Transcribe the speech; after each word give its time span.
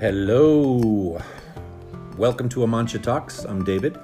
Hello. 0.00 1.20
Welcome 2.16 2.48
to 2.48 2.60
Amancha 2.60 3.02
Talks. 3.02 3.44
I'm 3.44 3.62
David. 3.62 3.98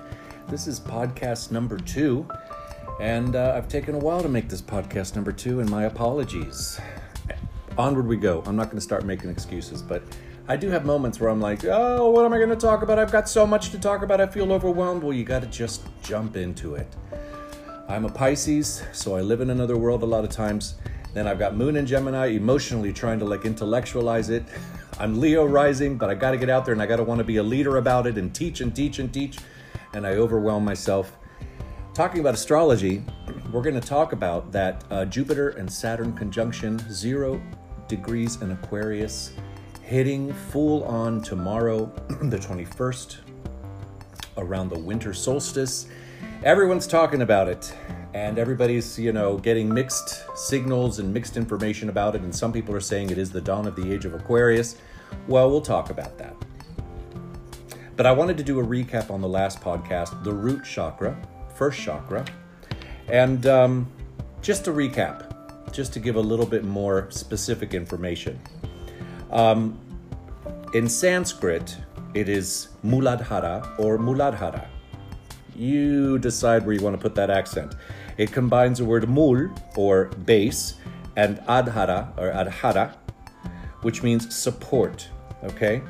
This 0.46 0.66
is 0.66 0.78
podcast 0.78 1.50
number 1.50 1.78
two, 1.78 2.28
and 3.00 3.34
uh, 3.34 3.54
I've 3.56 3.66
taken 3.66 3.94
a 3.94 3.98
while 3.98 4.20
to 4.20 4.28
make 4.28 4.46
this 4.50 4.60
podcast 4.60 5.14
number 5.14 5.32
two, 5.32 5.60
and 5.60 5.70
my 5.70 5.84
apologies. 5.84 6.78
Onward 7.78 8.06
we 8.06 8.18
go. 8.18 8.42
I'm 8.44 8.56
not 8.56 8.64
going 8.64 8.76
to 8.76 8.82
start 8.82 9.06
making 9.06 9.30
excuses, 9.30 9.80
but 9.80 10.02
I 10.48 10.58
do 10.58 10.68
have 10.68 10.84
moments 10.84 11.18
where 11.18 11.30
I'm 11.30 11.40
like, 11.40 11.64
oh, 11.64 12.10
what 12.10 12.26
am 12.26 12.34
I 12.34 12.36
going 12.36 12.50
to 12.50 12.56
talk 12.56 12.82
about? 12.82 12.98
I've 12.98 13.10
got 13.10 13.26
so 13.26 13.46
much 13.46 13.70
to 13.70 13.78
talk 13.78 14.02
about. 14.02 14.20
I 14.20 14.26
feel 14.26 14.52
overwhelmed. 14.52 15.02
Well, 15.02 15.14
you 15.14 15.24
got 15.24 15.40
to 15.40 15.48
just 15.48 15.86
jump 16.02 16.36
into 16.36 16.74
it. 16.74 16.94
I'm 17.88 18.04
a 18.04 18.10
Pisces, 18.10 18.82
so 18.92 19.16
I 19.16 19.22
live 19.22 19.40
in 19.40 19.48
another 19.48 19.78
world 19.78 20.02
a 20.02 20.06
lot 20.06 20.24
of 20.24 20.30
times. 20.30 20.74
Then 21.14 21.26
I've 21.26 21.38
got 21.38 21.56
Moon 21.56 21.76
and 21.76 21.88
Gemini, 21.88 22.26
emotionally 22.26 22.92
trying 22.92 23.18
to 23.20 23.24
like 23.24 23.46
intellectualize 23.46 24.28
it. 24.28 24.44
I'm 24.98 25.20
Leo 25.20 25.44
rising, 25.44 25.98
but 25.98 26.08
I 26.08 26.14
got 26.14 26.30
to 26.30 26.38
get 26.38 26.48
out 26.48 26.64
there 26.64 26.72
and 26.72 26.80
I 26.80 26.86
got 26.86 26.96
to 26.96 27.04
want 27.04 27.18
to 27.18 27.24
be 27.24 27.36
a 27.36 27.42
leader 27.42 27.76
about 27.76 28.06
it 28.06 28.16
and 28.16 28.34
teach 28.34 28.62
and 28.62 28.74
teach 28.74 28.98
and 28.98 29.12
teach. 29.12 29.36
And 29.92 30.06
I 30.06 30.12
overwhelm 30.12 30.64
myself. 30.64 31.18
Talking 31.92 32.20
about 32.20 32.32
astrology, 32.32 33.04
we're 33.52 33.60
going 33.60 33.78
to 33.78 33.86
talk 33.86 34.12
about 34.12 34.50
that 34.52 34.84
uh, 34.90 35.04
Jupiter 35.04 35.50
and 35.50 35.70
Saturn 35.70 36.14
conjunction, 36.14 36.78
zero 36.90 37.42
degrees 37.88 38.40
in 38.40 38.52
Aquarius, 38.52 39.34
hitting 39.82 40.32
full 40.32 40.82
on 40.84 41.20
tomorrow, 41.20 41.84
the 42.22 42.38
21st, 42.38 43.18
around 44.38 44.70
the 44.70 44.78
winter 44.78 45.12
solstice. 45.12 45.88
Everyone's 46.42 46.86
talking 46.86 47.22
about 47.22 47.48
it 47.48 47.74
and 48.16 48.38
everybody's 48.38 48.98
you 48.98 49.12
know 49.12 49.36
getting 49.36 49.72
mixed 49.72 50.24
signals 50.34 50.98
and 50.98 51.12
mixed 51.12 51.36
information 51.36 51.90
about 51.90 52.14
it 52.14 52.22
and 52.22 52.34
some 52.34 52.50
people 52.50 52.74
are 52.74 52.80
saying 52.80 53.10
it 53.10 53.18
is 53.18 53.30
the 53.30 53.40
dawn 53.42 53.66
of 53.66 53.76
the 53.76 53.92
age 53.92 54.06
of 54.06 54.14
aquarius. 54.14 54.76
Well 55.28 55.50
we'll 55.50 55.60
talk 55.60 55.90
about 55.90 56.16
that. 56.16 56.34
But 57.94 58.06
i 58.06 58.12
wanted 58.12 58.38
to 58.38 58.42
do 58.42 58.58
a 58.58 58.64
recap 58.64 59.10
on 59.10 59.20
the 59.20 59.28
last 59.28 59.60
podcast 59.60 60.24
the 60.24 60.32
root 60.32 60.64
chakra 60.64 61.14
first 61.54 61.78
chakra 61.78 62.24
and 63.08 63.46
um, 63.46 63.86
just 64.40 64.64
to 64.64 64.70
recap 64.70 65.32
just 65.72 65.92
to 65.92 66.00
give 66.00 66.16
a 66.16 66.20
little 66.20 66.46
bit 66.46 66.64
more 66.64 67.10
specific 67.10 67.74
information. 67.74 68.40
Um, 69.30 69.78
in 70.72 70.88
sanskrit 70.88 71.76
it 72.14 72.30
is 72.30 72.68
muladhara 72.82 73.78
or 73.78 73.98
muladhara 73.98 74.66
you 75.56 76.18
decide 76.18 76.64
where 76.64 76.74
you 76.74 76.82
want 76.82 76.94
to 76.94 77.02
put 77.02 77.14
that 77.14 77.30
accent 77.30 77.74
it 78.18 78.32
combines 78.32 78.78
the 78.78 78.84
word 78.84 79.08
mul, 79.08 79.48
or 79.76 80.06
base, 80.24 80.74
and 81.16 81.38
adhara, 81.40 82.16
or 82.16 82.30
adhara, 82.32 82.94
which 83.82 84.02
means 84.02 84.34
support, 84.34 85.08
okay? 85.44 85.82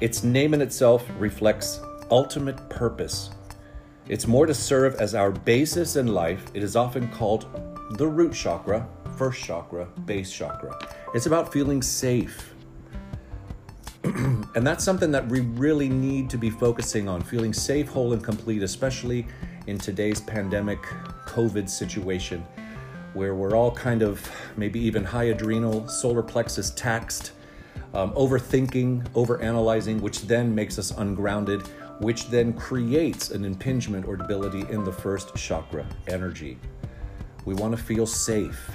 Its 0.00 0.24
name 0.24 0.52
in 0.52 0.60
itself 0.60 1.08
reflects 1.18 1.80
ultimate 2.10 2.68
purpose. 2.68 3.30
It's 4.08 4.26
more 4.26 4.46
to 4.46 4.54
serve 4.54 4.96
as 4.96 5.14
our 5.14 5.30
basis 5.30 5.96
in 5.96 6.08
life. 6.08 6.44
It 6.54 6.62
is 6.62 6.76
often 6.76 7.08
called 7.08 7.46
the 7.92 8.06
root 8.06 8.34
chakra, 8.34 8.86
first 9.16 9.42
chakra, 9.42 9.86
base 10.04 10.32
chakra. 10.32 10.76
It's 11.14 11.26
about 11.26 11.52
feeling 11.52 11.82
safe. 11.82 12.53
And 14.54 14.66
that's 14.66 14.84
something 14.84 15.10
that 15.10 15.26
we 15.26 15.40
really 15.40 15.88
need 15.88 16.30
to 16.30 16.38
be 16.38 16.50
focusing 16.50 17.08
on 17.08 17.20
feeling 17.22 17.52
safe, 17.52 17.88
whole, 17.88 18.12
and 18.12 18.22
complete, 18.22 18.62
especially 18.62 19.26
in 19.66 19.78
today's 19.78 20.20
pandemic 20.20 20.80
COVID 21.26 21.68
situation 21.68 22.44
where 23.14 23.34
we're 23.34 23.56
all 23.56 23.70
kind 23.70 24.02
of 24.02 24.28
maybe 24.56 24.78
even 24.80 25.04
high 25.04 25.24
adrenal, 25.24 25.86
solar 25.88 26.22
plexus 26.22 26.70
taxed, 26.70 27.32
um, 27.94 28.12
overthinking, 28.12 29.08
overanalyzing, 29.10 30.00
which 30.00 30.22
then 30.22 30.54
makes 30.54 30.78
us 30.78 30.90
ungrounded, 30.92 31.62
which 32.00 32.28
then 32.28 32.52
creates 32.52 33.30
an 33.30 33.44
impingement 33.44 34.04
or 34.06 34.16
debility 34.16 34.64
in 34.70 34.82
the 34.84 34.92
first 34.92 35.34
chakra 35.36 35.86
energy. 36.08 36.58
We 37.44 37.54
want 37.54 37.76
to 37.76 37.82
feel 37.82 38.06
safe. 38.06 38.70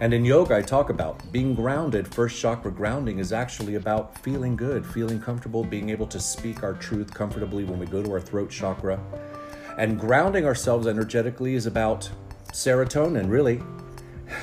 And 0.00 0.12
in 0.12 0.24
yoga, 0.24 0.56
I 0.56 0.62
talk 0.62 0.90
about 0.90 1.30
being 1.32 1.54
grounded. 1.54 2.12
First 2.12 2.40
chakra 2.40 2.72
grounding 2.72 3.18
is 3.18 3.32
actually 3.32 3.76
about 3.76 4.18
feeling 4.18 4.56
good, 4.56 4.84
feeling 4.84 5.20
comfortable, 5.20 5.64
being 5.64 5.90
able 5.90 6.06
to 6.08 6.20
speak 6.20 6.62
our 6.62 6.74
truth 6.74 7.12
comfortably 7.14 7.64
when 7.64 7.78
we 7.78 7.86
go 7.86 8.02
to 8.02 8.10
our 8.12 8.20
throat 8.20 8.50
chakra 8.50 9.00
and 9.78 9.98
grounding 9.98 10.44
ourselves 10.44 10.86
energetically 10.86 11.54
is 11.54 11.66
about 11.66 12.08
serotonin, 12.52 13.28
really. 13.28 13.62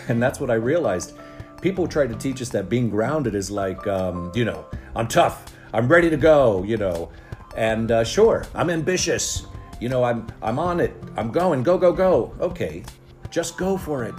And 0.07 0.21
that's 0.21 0.39
what 0.39 0.49
I 0.49 0.55
realized. 0.55 1.13
People 1.61 1.87
try 1.87 2.07
to 2.07 2.15
teach 2.15 2.41
us 2.41 2.49
that 2.49 2.69
being 2.69 2.89
grounded 2.89 3.35
is 3.35 3.51
like, 3.51 3.85
um, 3.87 4.31
you 4.33 4.45
know, 4.45 4.65
I'm 4.95 5.07
tough, 5.07 5.45
I'm 5.73 5.87
ready 5.87 6.09
to 6.09 6.17
go, 6.17 6.63
you 6.63 6.77
know, 6.77 7.11
and 7.57 7.91
uh, 7.91 8.03
sure, 8.03 8.45
I'm 8.55 8.69
ambitious, 8.69 9.47
you 9.79 9.89
know, 9.89 10.03
I'm 10.03 10.27
I'm 10.41 10.59
on 10.59 10.79
it, 10.79 10.93
I'm 11.17 11.31
going, 11.31 11.61
go 11.63 11.77
go 11.77 11.91
go. 11.91 12.33
Okay, 12.39 12.83
just 13.31 13.57
go 13.57 13.75
for 13.77 14.03
it. 14.03 14.15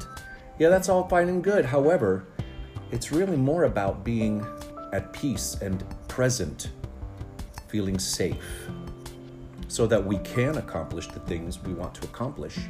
Yeah, 0.62 0.68
that's 0.68 0.88
all 0.88 1.08
fine 1.08 1.28
and 1.28 1.42
good. 1.42 1.64
However, 1.64 2.24
it's 2.92 3.10
really 3.10 3.36
more 3.36 3.64
about 3.64 4.04
being 4.04 4.46
at 4.92 5.12
peace 5.12 5.56
and 5.60 5.84
present, 6.06 6.70
feeling 7.66 7.98
safe 7.98 8.68
so 9.66 9.88
that 9.88 10.06
we 10.06 10.18
can 10.18 10.58
accomplish 10.58 11.08
the 11.08 11.18
things 11.18 11.60
we 11.64 11.74
want 11.74 11.96
to 11.96 12.04
accomplish. 12.04 12.60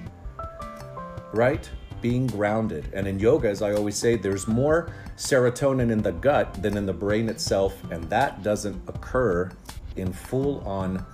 Right? 1.35 1.69
Being 2.01 2.29
grounded. 2.29 2.89
And 2.95 3.07
in 3.07 3.19
yoga, 3.19 3.51
as 3.51 3.61
I 3.61 3.75
always 3.75 3.97
say, 3.97 4.17
there's 4.17 4.49
more 4.49 4.91
serotonin 5.19 5.91
in 5.91 6.01
the 6.01 6.13
gut 6.13 6.63
than 6.63 6.79
in 6.79 6.87
the 6.87 6.95
brain 6.95 7.29
itself, 7.29 7.77
and 7.91 8.03
that 8.05 8.43
doesn't 8.43 8.81
occur 8.89 9.51
in 9.97 10.15
full 10.15 10.61
on, 10.61 11.05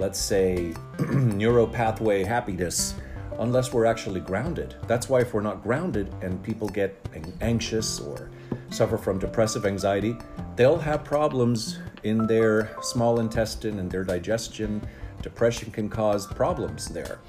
let's 0.00 0.18
say, 0.18 0.74
neuropathway 0.96 2.26
happiness 2.26 2.96
unless 3.42 3.72
we're 3.72 3.86
actually 3.86 4.20
grounded. 4.20 4.74
That's 4.86 5.08
why 5.08 5.20
if 5.20 5.34
we're 5.34 5.42
not 5.42 5.62
grounded 5.62 6.12
and 6.22 6.42
people 6.42 6.68
get 6.68 6.96
anxious 7.40 8.00
or 8.00 8.30
suffer 8.70 8.96
from 8.96 9.18
depressive 9.18 9.66
anxiety, 9.66 10.16
they'll 10.56 10.78
have 10.78 11.04
problems 11.04 11.78
in 12.04 12.26
their 12.26 12.74
small 12.82 13.20
intestine 13.20 13.78
and 13.78 13.90
their 13.90 14.04
digestion 14.04 14.80
Depression 15.22 15.70
can 15.70 15.88
cause 15.88 16.26
problems 16.26 16.88
there. 16.88 17.20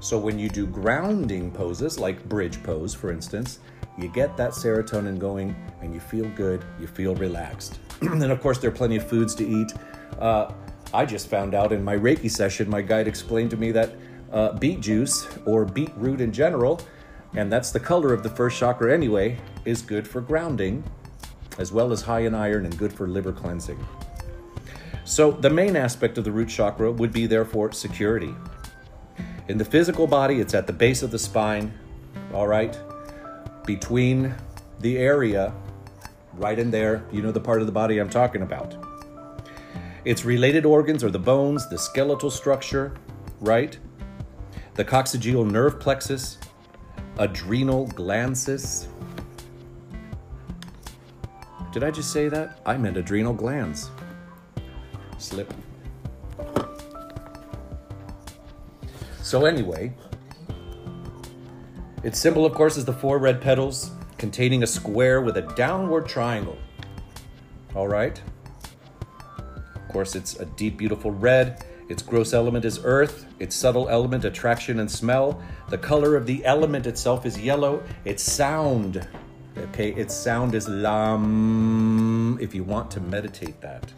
So 0.00 0.16
when 0.16 0.38
you 0.38 0.48
do 0.48 0.66
grounding 0.66 1.50
poses, 1.50 1.98
like 1.98 2.26
bridge 2.28 2.62
pose, 2.62 2.94
for 2.94 3.10
instance, 3.10 3.58
you 3.98 4.08
get 4.08 4.36
that 4.36 4.52
serotonin 4.52 5.18
going 5.18 5.56
and 5.82 5.92
you 5.92 5.98
feel 5.98 6.28
good, 6.30 6.64
you 6.80 6.86
feel 6.86 7.16
relaxed. 7.16 7.80
and 8.00 8.22
of 8.30 8.40
course, 8.40 8.58
there 8.58 8.70
are 8.70 8.74
plenty 8.74 8.96
of 8.96 9.08
foods 9.08 9.34
to 9.34 9.46
eat. 9.46 9.72
Uh, 10.20 10.52
I 10.94 11.04
just 11.04 11.26
found 11.26 11.54
out 11.54 11.72
in 11.72 11.82
my 11.82 11.96
Reiki 11.96 12.30
session, 12.30 12.70
my 12.70 12.80
guide 12.80 13.08
explained 13.08 13.50
to 13.50 13.56
me 13.56 13.72
that 13.72 13.90
uh, 14.32 14.52
beet 14.52 14.80
juice 14.80 15.26
or 15.44 15.64
beetroot 15.64 16.20
in 16.20 16.32
general, 16.32 16.80
and 17.34 17.52
that's 17.52 17.70
the 17.70 17.80
color 17.80 18.12
of 18.12 18.22
the 18.22 18.30
first 18.30 18.58
chakra 18.58 18.92
anyway, 18.92 19.38
is 19.64 19.82
good 19.82 20.06
for 20.06 20.20
grounding, 20.20 20.82
as 21.58 21.72
well 21.72 21.92
as 21.92 22.02
high 22.02 22.20
in 22.20 22.34
iron 22.34 22.64
and 22.64 22.76
good 22.78 22.92
for 22.92 23.06
liver 23.06 23.32
cleansing. 23.32 23.78
So, 25.04 25.30
the 25.30 25.50
main 25.50 25.74
aspect 25.76 26.18
of 26.18 26.24
the 26.24 26.32
root 26.32 26.48
chakra 26.48 26.92
would 26.92 27.12
be, 27.12 27.26
therefore, 27.26 27.72
security. 27.72 28.34
In 29.48 29.56
the 29.56 29.64
physical 29.64 30.06
body, 30.06 30.40
it's 30.40 30.52
at 30.52 30.66
the 30.66 30.72
base 30.72 31.02
of 31.02 31.10
the 31.10 31.18
spine, 31.18 31.72
all 32.34 32.46
right? 32.46 32.78
Between 33.64 34.34
the 34.80 34.98
area, 34.98 35.54
right 36.34 36.58
in 36.58 36.70
there, 36.70 37.02
you 37.10 37.22
know 37.22 37.32
the 37.32 37.40
part 37.40 37.60
of 37.60 37.66
the 37.66 37.72
body 37.72 37.98
I'm 37.98 38.10
talking 38.10 38.42
about. 38.42 38.76
Its 40.04 40.24
related 40.24 40.64
organs 40.64 41.02
are 41.02 41.10
the 41.10 41.18
bones, 41.18 41.68
the 41.68 41.78
skeletal 41.78 42.30
structure, 42.30 42.94
right? 43.40 43.78
The 44.78 44.84
coccygeal 44.84 45.50
nerve 45.50 45.80
plexus, 45.80 46.38
adrenal 47.18 47.88
glands. 47.88 48.86
Did 51.72 51.82
I 51.82 51.90
just 51.90 52.12
say 52.12 52.28
that? 52.28 52.60
I 52.64 52.76
meant 52.76 52.96
adrenal 52.96 53.34
glands 53.34 53.90
slip. 55.18 55.52
So, 59.20 59.46
anyway, 59.46 59.92
its 62.04 62.20
symbol, 62.20 62.46
of 62.46 62.54
course, 62.54 62.76
is 62.76 62.84
the 62.84 62.92
four 62.92 63.18
red 63.18 63.40
petals 63.40 63.90
containing 64.16 64.62
a 64.62 64.66
square 64.68 65.22
with 65.22 65.38
a 65.38 65.42
downward 65.56 66.08
triangle. 66.08 66.56
All 67.74 67.88
right? 67.88 68.22
Of 69.74 69.88
course, 69.88 70.14
it's 70.14 70.36
a 70.36 70.44
deep, 70.44 70.76
beautiful 70.76 71.10
red. 71.10 71.64
Its 71.88 72.02
gross 72.02 72.34
element 72.34 72.64
is 72.64 72.80
earth. 72.84 73.26
Its 73.38 73.56
subtle 73.56 73.88
element, 73.88 74.24
attraction 74.24 74.80
and 74.80 74.90
smell. 74.90 75.42
The 75.70 75.78
color 75.78 76.16
of 76.16 76.26
the 76.26 76.44
element 76.44 76.86
itself 76.86 77.24
is 77.24 77.38
yellow. 77.40 77.82
Its 78.04 78.22
sound, 78.22 79.08
okay, 79.56 79.90
its 79.94 80.14
sound 80.14 80.54
is 80.54 80.68
lam, 80.68 82.38
if 82.40 82.54
you 82.54 82.62
want 82.62 82.90
to 82.92 83.00
meditate 83.00 83.60
that. 83.62 83.90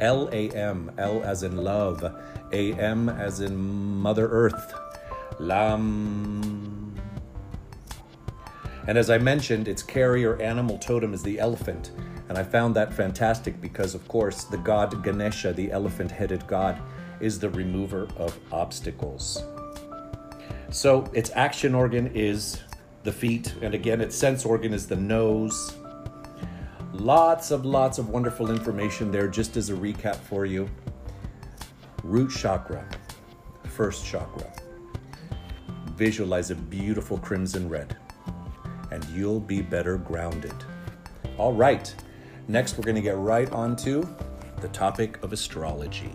L 0.00 0.28
A 0.32 0.50
M, 0.50 0.90
L 0.98 1.22
as 1.22 1.42
in 1.42 1.56
love, 1.56 2.02
A 2.52 2.72
M 2.74 3.08
as 3.08 3.40
in 3.40 3.56
Mother 3.56 4.26
Earth. 4.28 4.74
Lam. 5.38 6.94
And 8.86 8.98
as 8.98 9.08
I 9.10 9.18
mentioned, 9.18 9.68
its 9.68 9.82
carrier 9.82 10.40
animal 10.40 10.78
totem 10.78 11.14
is 11.14 11.22
the 11.22 11.38
elephant. 11.38 11.90
And 12.28 12.38
I 12.38 12.42
found 12.42 12.74
that 12.76 12.92
fantastic 12.92 13.60
because, 13.60 13.94
of 13.94 14.06
course, 14.08 14.44
the 14.44 14.58
god 14.58 15.02
Ganesha, 15.02 15.52
the 15.52 15.70
elephant 15.70 16.10
headed 16.10 16.46
god, 16.46 16.80
is 17.20 17.38
the 17.38 17.50
remover 17.50 18.08
of 18.16 18.38
obstacles. 18.52 19.42
So 20.70 21.08
its 21.12 21.30
action 21.34 21.74
organ 21.74 22.10
is 22.14 22.62
the 23.04 23.12
feet, 23.12 23.54
and 23.62 23.74
again, 23.74 24.00
its 24.00 24.16
sense 24.16 24.44
organ 24.44 24.72
is 24.72 24.86
the 24.86 24.96
nose. 24.96 25.76
Lots 26.92 27.50
of 27.50 27.64
lots 27.64 27.98
of 27.98 28.08
wonderful 28.08 28.50
information 28.50 29.10
there, 29.10 29.28
just 29.28 29.56
as 29.56 29.70
a 29.70 29.74
recap 29.74 30.16
for 30.16 30.46
you. 30.46 30.68
Root 32.02 32.30
chakra, 32.30 32.84
first 33.64 34.04
chakra. 34.06 34.52
Visualize 35.96 36.50
a 36.50 36.54
beautiful 36.54 37.18
crimson 37.18 37.68
red, 37.68 37.96
and 38.90 39.04
you'll 39.06 39.40
be 39.40 39.62
better 39.62 39.98
grounded. 39.98 40.54
All 41.38 41.52
right, 41.52 41.94
next 42.48 42.76
we're 42.76 42.84
going 42.84 42.96
to 42.96 43.02
get 43.02 43.16
right 43.16 43.50
on 43.52 43.76
to 43.76 44.08
the 44.60 44.68
topic 44.68 45.22
of 45.22 45.32
astrology. 45.32 46.12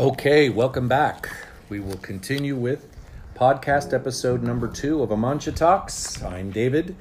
Okay, 0.00 0.48
welcome 0.48 0.88
back. 0.88 1.28
We 1.68 1.78
will 1.78 1.98
continue 1.98 2.56
with 2.56 2.88
podcast 3.34 3.92
episode 3.92 4.42
number 4.42 4.66
two 4.66 5.02
of 5.02 5.10
Amancha 5.10 5.54
Talks. 5.54 6.22
I'm 6.22 6.50
David, 6.50 6.96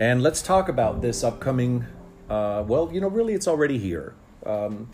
and 0.00 0.24
let's 0.24 0.42
talk 0.42 0.68
about 0.68 1.02
this 1.02 1.22
upcoming. 1.22 1.86
Uh, 2.28 2.64
well, 2.66 2.90
you 2.92 3.00
know, 3.00 3.06
really, 3.06 3.34
it's 3.34 3.46
already 3.46 3.78
here. 3.78 4.14
Um, 4.44 4.90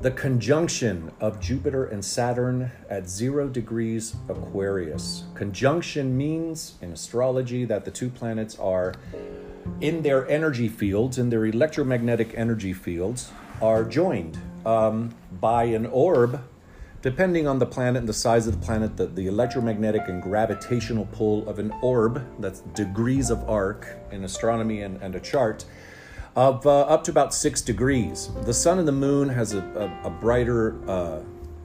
the 0.00 0.12
conjunction 0.12 1.10
of 1.18 1.40
Jupiter 1.40 1.86
and 1.86 2.04
Saturn 2.04 2.70
at 2.88 3.08
zero 3.08 3.48
degrees 3.48 4.14
Aquarius. 4.28 5.24
Conjunction 5.34 6.16
means 6.16 6.74
in 6.80 6.92
astrology 6.92 7.64
that 7.64 7.84
the 7.84 7.90
two 7.90 8.10
planets 8.10 8.56
are 8.60 8.94
in 9.80 10.02
their 10.02 10.24
energy 10.28 10.68
fields, 10.68 11.18
in 11.18 11.30
their 11.30 11.46
electromagnetic 11.46 12.32
energy 12.36 12.72
fields, 12.72 13.32
are 13.60 13.82
joined 13.82 14.38
um, 14.64 15.14
by 15.40 15.64
an 15.64 15.86
orb, 15.86 16.40
depending 17.02 17.46
on 17.46 17.58
the 17.58 17.66
planet 17.66 18.00
and 18.00 18.08
the 18.08 18.14
size 18.14 18.46
of 18.46 18.58
the 18.58 18.64
planet, 18.64 18.96
the, 18.96 19.06
the 19.06 19.26
electromagnetic 19.26 20.08
and 20.08 20.22
gravitational 20.22 21.06
pull 21.12 21.48
of 21.48 21.58
an 21.58 21.72
orb, 21.82 22.24
that's 22.40 22.60
degrees 22.60 23.30
of 23.30 23.48
arc 23.48 23.86
in 24.10 24.24
astronomy 24.24 24.82
and, 24.82 25.00
and 25.02 25.14
a 25.14 25.20
chart, 25.20 25.64
of 26.36 26.66
uh, 26.66 26.80
up 26.82 27.04
to 27.04 27.10
about 27.10 27.32
six 27.34 27.60
degrees. 27.60 28.30
The 28.44 28.54
sun 28.54 28.78
and 28.78 28.88
the 28.88 28.92
moon 28.92 29.28
has 29.28 29.52
a, 29.52 29.60
a, 30.02 30.08
a 30.08 30.10
brighter 30.10 30.76
uh, 30.88 31.20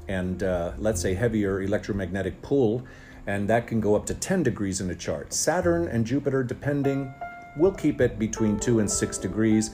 and 0.09 0.41
uh, 0.41 0.71
let's 0.79 0.99
say 0.99 1.13
heavier 1.13 1.61
electromagnetic 1.61 2.41
pull, 2.41 2.83
and 3.27 3.47
that 3.47 3.67
can 3.67 3.79
go 3.79 3.95
up 3.95 4.07
to 4.07 4.15
10 4.15 4.41
degrees 4.41 4.81
in 4.81 4.89
a 4.89 4.95
chart. 4.95 5.31
Saturn 5.31 5.87
and 5.87 6.05
Jupiter, 6.05 6.43
depending, 6.43 7.13
will 7.55 7.71
keep 7.71 8.01
it 8.01 8.17
between 8.17 8.59
two 8.59 8.79
and 8.79 8.89
six 8.89 9.19
degrees. 9.19 9.69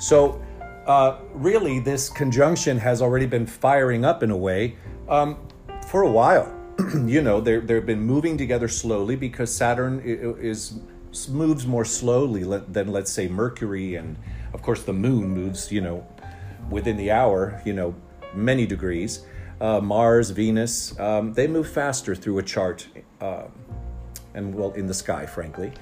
So 0.00 0.42
uh, 0.86 1.18
really, 1.34 1.80
this 1.80 2.08
conjunction 2.08 2.78
has 2.78 3.02
already 3.02 3.26
been 3.26 3.46
firing 3.46 4.04
up 4.04 4.22
in 4.22 4.30
a 4.30 4.36
way 4.36 4.76
um, 5.08 5.36
for 5.88 6.02
a 6.02 6.10
while. 6.10 6.52
you 7.06 7.22
know, 7.22 7.40
they've 7.40 7.86
been 7.86 8.00
moving 8.00 8.36
together 8.38 8.68
slowly 8.68 9.16
because 9.16 9.54
Saturn 9.54 10.00
is 10.04 10.78
moves 11.28 11.66
more 11.66 11.84
slowly 11.84 12.44
than, 12.68 12.88
let's 12.88 13.10
say, 13.10 13.26
Mercury, 13.26 13.94
and 13.94 14.16
of 14.52 14.62
course, 14.62 14.82
the 14.82 14.92
Moon 14.92 15.28
moves, 15.28 15.72
you 15.72 15.80
know, 15.80 16.06
within 16.70 16.96
the 16.96 17.10
hour, 17.10 17.60
you 17.64 17.72
know, 17.72 17.94
many 18.34 18.66
degrees. 18.66 19.24
Uh, 19.60 19.80
Mars, 19.80 20.30
Venus, 20.30 20.98
um, 21.00 21.32
they 21.32 21.46
move 21.46 21.68
faster 21.68 22.14
through 22.14 22.38
a 22.38 22.42
chart, 22.42 22.86
uh, 23.22 23.44
and 24.34 24.54
well, 24.54 24.72
in 24.72 24.86
the 24.86 24.94
sky, 24.94 25.24
frankly. 25.24 25.72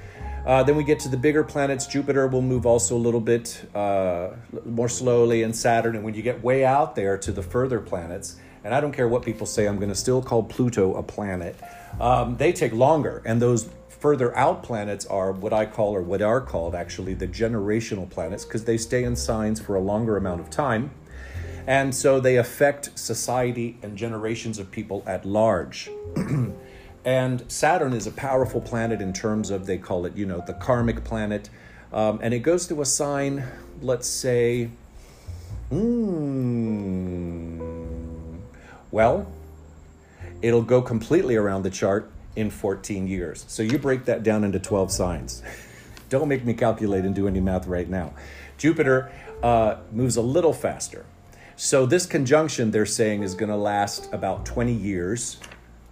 Uh, 0.47 0.63
then 0.63 0.77
we 0.77 0.85
get 0.85 1.01
to 1.01 1.09
the 1.09 1.17
bigger 1.17 1.43
planets. 1.43 1.87
Jupiter 1.87 2.27
will 2.27 2.43
move 2.43 2.67
also 2.67 2.97
a 2.97 2.99
little 2.99 3.21
bit 3.21 3.67
uh, 3.75 4.31
more 4.67 4.89
slowly, 4.89 5.43
and 5.43 5.57
Saturn. 5.57 5.95
And 5.97 6.05
when 6.05 6.15
you 6.15 6.23
get 6.23 6.43
way 6.43 6.65
out 6.65 6.95
there 6.95 7.17
to 7.17 7.33
the 7.33 7.43
further 7.43 7.81
planets, 7.81 8.37
and 8.63 8.75
I 8.75 8.81
don't 8.81 8.93
care 8.93 9.09
what 9.09 9.23
people 9.23 9.47
say, 9.47 9.67
I'm 9.67 9.77
going 9.77 9.89
to 9.89 9.95
still 9.95 10.23
call 10.23 10.43
Pluto 10.43 10.95
a 10.95 11.03
planet. 11.03 11.57
Um, 11.99 12.37
they 12.37 12.53
take 12.53 12.73
longer, 12.73 13.23
and 13.25 13.41
those 13.41 13.71
further 13.89 14.37
out 14.37 14.63
planets 14.63 15.07
are 15.07 15.33
what 15.33 15.55
I 15.55 15.65
call, 15.65 15.95
or 15.95 16.03
what 16.03 16.21
are 16.21 16.43
called 16.43 16.75
actually, 16.75 17.15
the 17.15 17.27
generational 17.27 18.09
planets, 18.09 18.45
because 18.45 18.65
they 18.65 18.77
stay 18.77 19.05
in 19.05 19.17
signs 19.17 19.61
for 19.61 19.77
a 19.77 19.81
longer 19.81 20.19
amount 20.19 20.41
of 20.41 20.51
time. 20.51 20.91
And 21.67 21.95
so 21.95 22.21
they 22.21 22.37
affect 22.37 22.99
society 22.99 23.79
and 23.83 23.97
generations 23.97 24.59
of 24.59 24.71
people 24.71 25.03
at 25.07 25.25
large. 25.25 25.91
And 27.05 27.45
Saturn 27.49 27.93
is 27.93 28.07
a 28.07 28.11
powerful 28.13 28.63
planet 28.63 29.03
in 29.03 29.13
terms 29.13 29.51
of, 29.51 29.67
they 29.67 29.77
call 29.77 30.07
it, 30.07 30.17
you 30.17 30.25
know, 30.25 30.43
the 30.47 30.55
karmic 30.55 31.05
planet. 31.05 31.51
Um, 31.93 32.19
and 32.23 32.33
it 32.33 32.39
goes 32.41 32.67
to 32.69 32.81
a 32.81 32.87
sign, 32.87 33.45
let's 33.83 34.09
say, 34.09 34.71
mm, 35.71 35.91
well, 38.91 39.31
it'll 40.41 40.63
go 40.63 40.81
completely 40.81 41.37
around 41.37 41.63
the 41.63 41.71
chart 41.71 42.11
in 42.37 42.51
14 42.51 43.07
years. 43.07 43.45
So 43.49 43.63
you 43.63 43.79
break 43.79 44.07
that 44.07 44.23
down 44.23 44.45
into 44.45 44.59
12 44.59 44.91
signs. 44.91 45.43
Don't 46.09 46.29
make 46.29 46.45
me 46.45 46.55
calculate 46.55 47.05
and 47.05 47.15
do 47.15 47.29
any 47.29 47.41
math 47.41 47.67
right 47.67 47.89
now. 47.89 48.15
Jupiter 48.57 49.13
uh, 49.43 49.77
moves 49.93 50.17
a 50.17 50.23
little 50.23 50.53
faster. 50.53 51.05
So 51.57 51.87
this 51.87 52.07
conjunction, 52.07 52.71
they're 52.71 52.87
saying, 52.87 53.23
is 53.23 53.35
going 53.35 53.51
to 53.51 53.57
last 53.57 54.13
about 54.13 54.45
20 54.47 54.73
years 54.73 55.39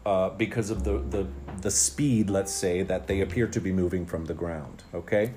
uh, 0.05 0.31
because 0.31 0.71
of 0.71 0.85
the, 0.85 0.99
the, 0.99 1.27
the 1.61 1.71
speed, 1.71 2.31
let's 2.31 2.53
say, 2.53 2.83
that 2.83 3.07
they 3.07 3.21
appear 3.21 3.47
to 3.47 3.61
be 3.61 3.73
moving 3.73 4.07
from 4.07 4.27
the 4.27 4.35
ground. 4.35 4.83
Okay? 4.95 5.35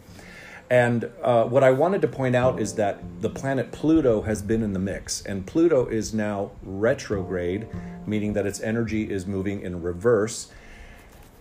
And 0.69 1.11
uh, 1.21 1.45
what 1.45 1.63
I 1.63 1.71
wanted 1.71 2.01
to 2.01 2.07
point 2.07 2.35
out 2.35 2.59
is 2.59 2.73
that 2.75 3.21
the 3.21 3.29
planet 3.29 3.71
Pluto 3.71 4.21
has 4.23 4.41
been 4.41 4.63
in 4.63 4.73
the 4.73 4.79
mix, 4.79 5.21
and 5.21 5.45
Pluto 5.45 5.85
is 5.85 6.13
now 6.13 6.51
retrograde, 6.63 7.67
meaning 8.07 8.33
that 8.33 8.47
its 8.47 8.59
energy 8.61 9.11
is 9.11 9.27
moving 9.27 9.61
in 9.61 9.81
reverse. 9.83 10.51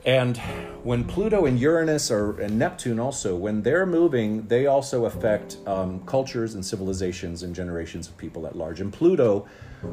And 0.04 0.36
when 0.82 1.04
Pluto 1.04 1.46
and 1.46 1.58
Uranus 1.58 2.10
are, 2.10 2.38
and 2.38 2.58
Neptune 2.58 3.00
also, 3.00 3.34
when 3.36 3.62
they're 3.62 3.86
moving, 3.86 4.46
they 4.48 4.66
also 4.66 5.06
affect 5.06 5.56
um, 5.66 6.00
cultures 6.04 6.54
and 6.54 6.64
civilizations 6.64 7.42
and 7.42 7.54
generations 7.54 8.08
of 8.08 8.16
people 8.18 8.46
at 8.46 8.54
large. 8.54 8.80
And 8.80 8.92
Pluto 8.92 9.46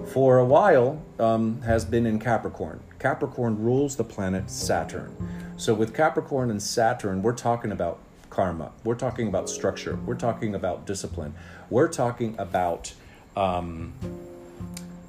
for 0.08 0.38
a 0.38 0.46
while 0.46 1.02
um, 1.20 1.62
has 1.62 1.86
been 1.86 2.06
in 2.06 2.20
Capricorn. 2.20 2.82
Capricorn 3.00 3.58
rules 3.62 3.96
the 3.96 4.04
planet 4.04 4.50
Saturn. 4.50 5.16
So 5.58 5.74
with 5.74 5.94
Capricorn 5.94 6.50
and 6.50 6.62
Saturn, 6.62 7.22
we're 7.22 7.34
talking 7.34 7.72
about 7.72 8.00
karma. 8.30 8.72
We're 8.84 8.96
talking 8.96 9.28
about 9.28 9.50
structure. 9.50 9.98
We're 10.06 10.16
talking 10.16 10.56
about 10.56 10.86
discipline. 10.86 11.34
We're 11.70 11.90
talking 11.90 12.36
about 12.38 12.94
um, 13.36 13.94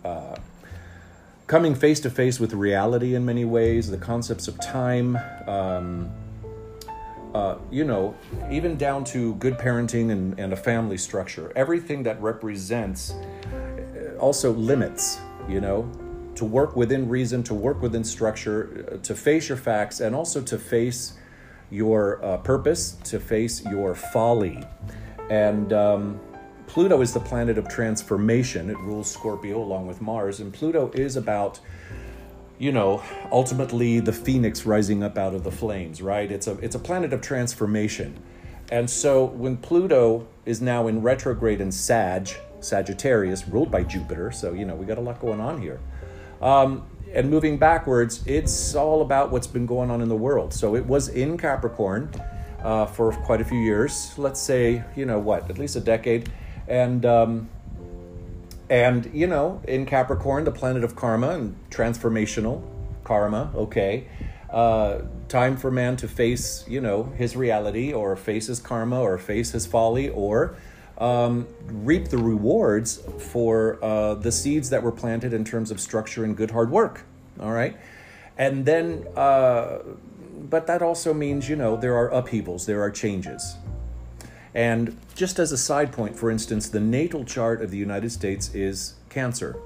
uh, 0.04 0.36
coming 1.52 1.74
face 1.74 2.00
to 2.00 2.08
face 2.08 2.40
with 2.40 2.54
reality 2.54 3.14
in 3.14 3.22
many 3.26 3.44
ways, 3.44 3.90
the 3.90 3.98
concepts 3.98 4.48
of 4.48 4.58
time. 4.58 5.18
Um, 5.46 6.10
uh, 7.34 7.58
you 7.70 7.84
know, 7.84 8.16
even 8.50 8.78
down 8.78 9.04
to 9.04 9.34
good 9.34 9.58
parenting 9.58 10.12
and, 10.12 10.40
and 10.40 10.54
a 10.54 10.56
family 10.56 10.96
structure, 10.96 11.52
everything 11.54 12.02
that 12.04 12.18
represents 12.22 13.12
also 14.18 14.50
limits, 14.54 15.20
you 15.46 15.60
know, 15.60 15.82
to 16.36 16.46
work 16.46 16.74
within 16.74 17.06
reason, 17.06 17.42
to 17.42 17.52
work 17.52 17.82
within 17.82 18.02
structure, 18.02 18.86
uh, 18.90 18.96
to 19.02 19.14
face 19.14 19.50
your 19.50 19.58
facts, 19.58 20.00
and 20.00 20.16
also 20.16 20.40
to 20.40 20.56
face 20.56 21.18
your 21.68 22.24
uh, 22.24 22.38
purpose, 22.38 22.92
to 23.04 23.20
face 23.20 23.62
your 23.66 23.94
folly. 23.94 24.58
And 25.28 25.74
um, 25.74 26.18
Pluto 26.66 27.00
is 27.00 27.12
the 27.12 27.20
planet 27.20 27.58
of 27.58 27.68
transformation. 27.68 28.70
It 28.70 28.78
rules 28.78 29.10
Scorpio 29.10 29.62
along 29.62 29.86
with 29.86 30.00
Mars. 30.00 30.40
And 30.40 30.52
Pluto 30.52 30.90
is 30.94 31.16
about, 31.16 31.60
you 32.58 32.72
know, 32.72 33.02
ultimately 33.30 34.00
the 34.00 34.12
phoenix 34.12 34.64
rising 34.64 35.02
up 35.02 35.18
out 35.18 35.34
of 35.34 35.44
the 35.44 35.50
flames, 35.50 36.00
right? 36.00 36.30
It's 36.30 36.46
a, 36.46 36.52
it's 36.58 36.74
a 36.74 36.78
planet 36.78 37.12
of 37.12 37.20
transformation. 37.20 38.18
And 38.70 38.88
so 38.88 39.24
when 39.24 39.58
Pluto 39.58 40.26
is 40.46 40.62
now 40.62 40.86
in 40.86 41.02
retrograde 41.02 41.60
in 41.60 41.70
Sag, 41.70 42.30
Sagittarius, 42.60 43.46
ruled 43.48 43.70
by 43.70 43.82
Jupiter. 43.82 44.30
So, 44.30 44.52
you 44.52 44.64
know, 44.64 44.74
we 44.74 44.86
got 44.86 44.98
a 44.98 45.00
lot 45.00 45.20
going 45.20 45.40
on 45.40 45.60
here. 45.60 45.80
Um, 46.40 46.86
and 47.12 47.28
moving 47.28 47.58
backwards, 47.58 48.22
it's 48.26 48.74
all 48.74 49.02
about 49.02 49.30
what's 49.30 49.46
been 49.46 49.66
going 49.66 49.90
on 49.90 50.00
in 50.00 50.08
the 50.08 50.16
world. 50.16 50.54
So 50.54 50.74
it 50.74 50.86
was 50.86 51.08
in 51.08 51.36
Capricorn 51.36 52.10
uh, 52.62 52.86
for 52.86 53.12
quite 53.12 53.40
a 53.40 53.44
few 53.44 53.58
years. 53.58 54.14
Let's 54.16 54.40
say, 54.40 54.82
you 54.96 55.04
know, 55.04 55.18
what, 55.18 55.50
at 55.50 55.58
least 55.58 55.76
a 55.76 55.80
decade. 55.80 56.30
And, 56.68 57.04
um, 57.04 57.48
and, 58.70 59.10
you 59.12 59.26
know, 59.26 59.60
in 59.68 59.84
Capricorn, 59.86 60.44
the 60.44 60.52
planet 60.52 60.84
of 60.84 60.96
karma 60.96 61.30
and 61.30 61.56
transformational, 61.70 62.62
karma, 63.04 63.50
okay. 63.54 64.06
Uh, 64.48 65.02
time 65.28 65.56
for 65.56 65.70
man 65.70 65.96
to 65.96 66.06
face, 66.06 66.64
you 66.68 66.80
know, 66.80 67.04
his 67.16 67.34
reality 67.34 67.92
or 67.92 68.14
face 68.16 68.48
his 68.48 68.60
karma 68.60 69.00
or 69.00 69.16
face 69.16 69.52
his 69.52 69.66
folly 69.66 70.10
or 70.10 70.54
um, 70.98 71.46
reap 71.66 72.08
the 72.08 72.18
rewards 72.18 73.02
for 73.18 73.82
uh, 73.82 74.14
the 74.14 74.30
seeds 74.30 74.70
that 74.70 74.82
were 74.82 74.92
planted 74.92 75.32
in 75.32 75.44
terms 75.44 75.70
of 75.70 75.80
structure 75.80 76.22
and 76.22 76.36
good 76.36 76.50
hard 76.50 76.70
work. 76.70 77.04
All 77.40 77.50
right. 77.50 77.76
And 78.36 78.64
then, 78.64 79.06
uh, 79.16 79.78
but 80.50 80.66
that 80.66 80.82
also 80.82 81.14
means, 81.14 81.48
you 81.48 81.56
know, 81.56 81.76
there 81.76 81.96
are 81.96 82.08
upheavals, 82.08 82.66
there 82.66 82.82
are 82.82 82.90
changes. 82.90 83.56
And 84.54 84.98
just 85.14 85.38
as 85.38 85.52
a 85.52 85.58
side 85.58 85.92
point, 85.92 86.16
for 86.16 86.30
instance, 86.30 86.68
the 86.68 86.80
natal 86.80 87.24
chart 87.24 87.62
of 87.62 87.70
the 87.70 87.78
United 87.78 88.12
States 88.12 88.54
is 88.54 88.94
Cancer, 89.08 89.56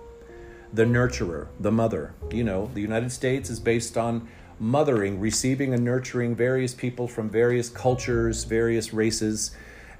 the 0.73 0.85
nurturer, 0.85 1.49
the 1.59 1.73
mother. 1.73 2.15
You 2.31 2.45
know, 2.45 2.71
the 2.75 2.81
United 2.81 3.11
States 3.11 3.51
is 3.51 3.59
based 3.59 3.97
on 3.97 4.29
mothering, 4.59 5.21
receiving 5.21 5.75
and 5.75 5.85
nurturing 5.85 6.35
various 6.35 6.73
people 6.73 7.09
from 7.09 7.29
various 7.29 7.69
cultures, 7.69 8.45
various 8.45 8.93
races, 8.93 9.51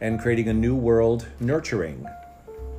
and 0.01 0.21
creating 0.21 0.49
a 0.49 0.55
new 0.55 0.77
world, 0.77 1.27
nurturing. 1.41 2.07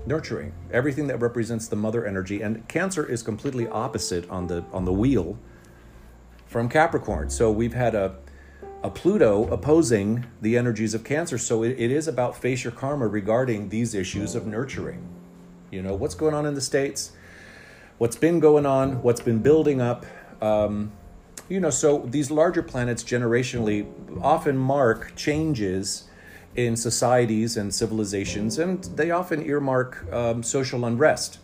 Nurturing 0.06 0.54
everything 0.72 1.08
that 1.08 1.18
represents 1.18 1.68
the 1.68 1.76
mother 1.76 2.06
energy, 2.06 2.42
and 2.42 2.66
Cancer 2.70 3.06
is 3.06 3.22
completely 3.22 3.68
opposite 3.68 4.30
on 4.30 4.48
the 4.48 4.64
on 4.72 4.86
the 4.86 4.94
wheel 4.94 5.38
from 6.46 6.70
Capricorn. 6.70 7.30
So 7.30 7.52
we've 7.52 7.74
had 7.74 7.94
a 7.94 8.16
a 8.88 8.89
Pluto 8.89 9.46
opposing 9.50 10.25
the 10.41 10.58
energies 10.58 10.94
of 10.94 11.03
Cancer. 11.03 11.38
So 11.38 11.62
it, 11.62 11.77
it 11.77 11.91
is 11.91 12.08
about 12.08 12.38
face 12.38 12.63
your 12.63 12.72
karma 12.72 13.06
regarding 13.06 13.67
these 13.67 13.94
issues 13.94 14.34
of 14.34 14.48
nurturing. 14.48 15.06
You 15.72 15.82
know, 15.82 15.94
what's 15.94 16.15
going 16.15 16.34
on 16.34 16.46
in 16.46 16.53
the 16.53 16.62
States, 16.62 17.12
what's 17.98 18.15
been 18.15 18.39
going 18.39 18.65
on, 18.65 19.01
what's 19.03 19.20
been 19.20 19.39
building 19.39 19.82
up. 19.82 20.06
Um, 20.41 20.94
you 21.50 21.60
know, 21.60 21.70
so 21.70 22.08
these 22.08 22.32
larger 22.32 22.63
planets 22.63 23.03
generationally 23.03 23.88
often 24.22 24.58
mark 24.58 25.13
changes 25.17 26.08
in 26.56 26.77
societies 26.77 27.58
and 27.58 27.74
civilizations, 27.74 28.58
and 28.58 28.86
they 28.86 29.12
often 29.12 29.46
earmark 29.46 30.12
um, 30.13 30.44
social 30.44 30.86
unrest. 30.86 31.39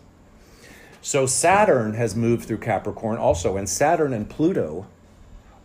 So 1.02 1.26
Saturn 1.26 1.92
has 1.92 2.16
moved 2.16 2.46
through 2.46 2.58
Capricorn 2.58 3.18
also, 3.18 3.58
and 3.58 3.68
Saturn 3.68 4.14
and 4.14 4.30
Pluto 4.30 4.86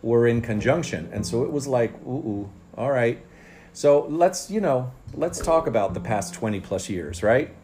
were 0.02 0.26
in 0.26 0.40
conjunction. 0.40 1.08
And 1.12 1.26
so 1.26 1.44
it 1.44 1.52
was 1.52 1.66
like, 1.66 1.92
ooh, 2.06 2.10
ooh, 2.10 2.50
all 2.76 2.90
right. 2.90 3.24
So 3.72 4.06
let's, 4.08 4.50
you 4.50 4.60
know, 4.60 4.92
let's 5.14 5.38
talk 5.38 5.66
about 5.66 5.94
the 5.94 6.00
past 6.00 6.34
20 6.34 6.60
plus 6.60 6.88
years, 6.88 7.22
right? 7.22 7.54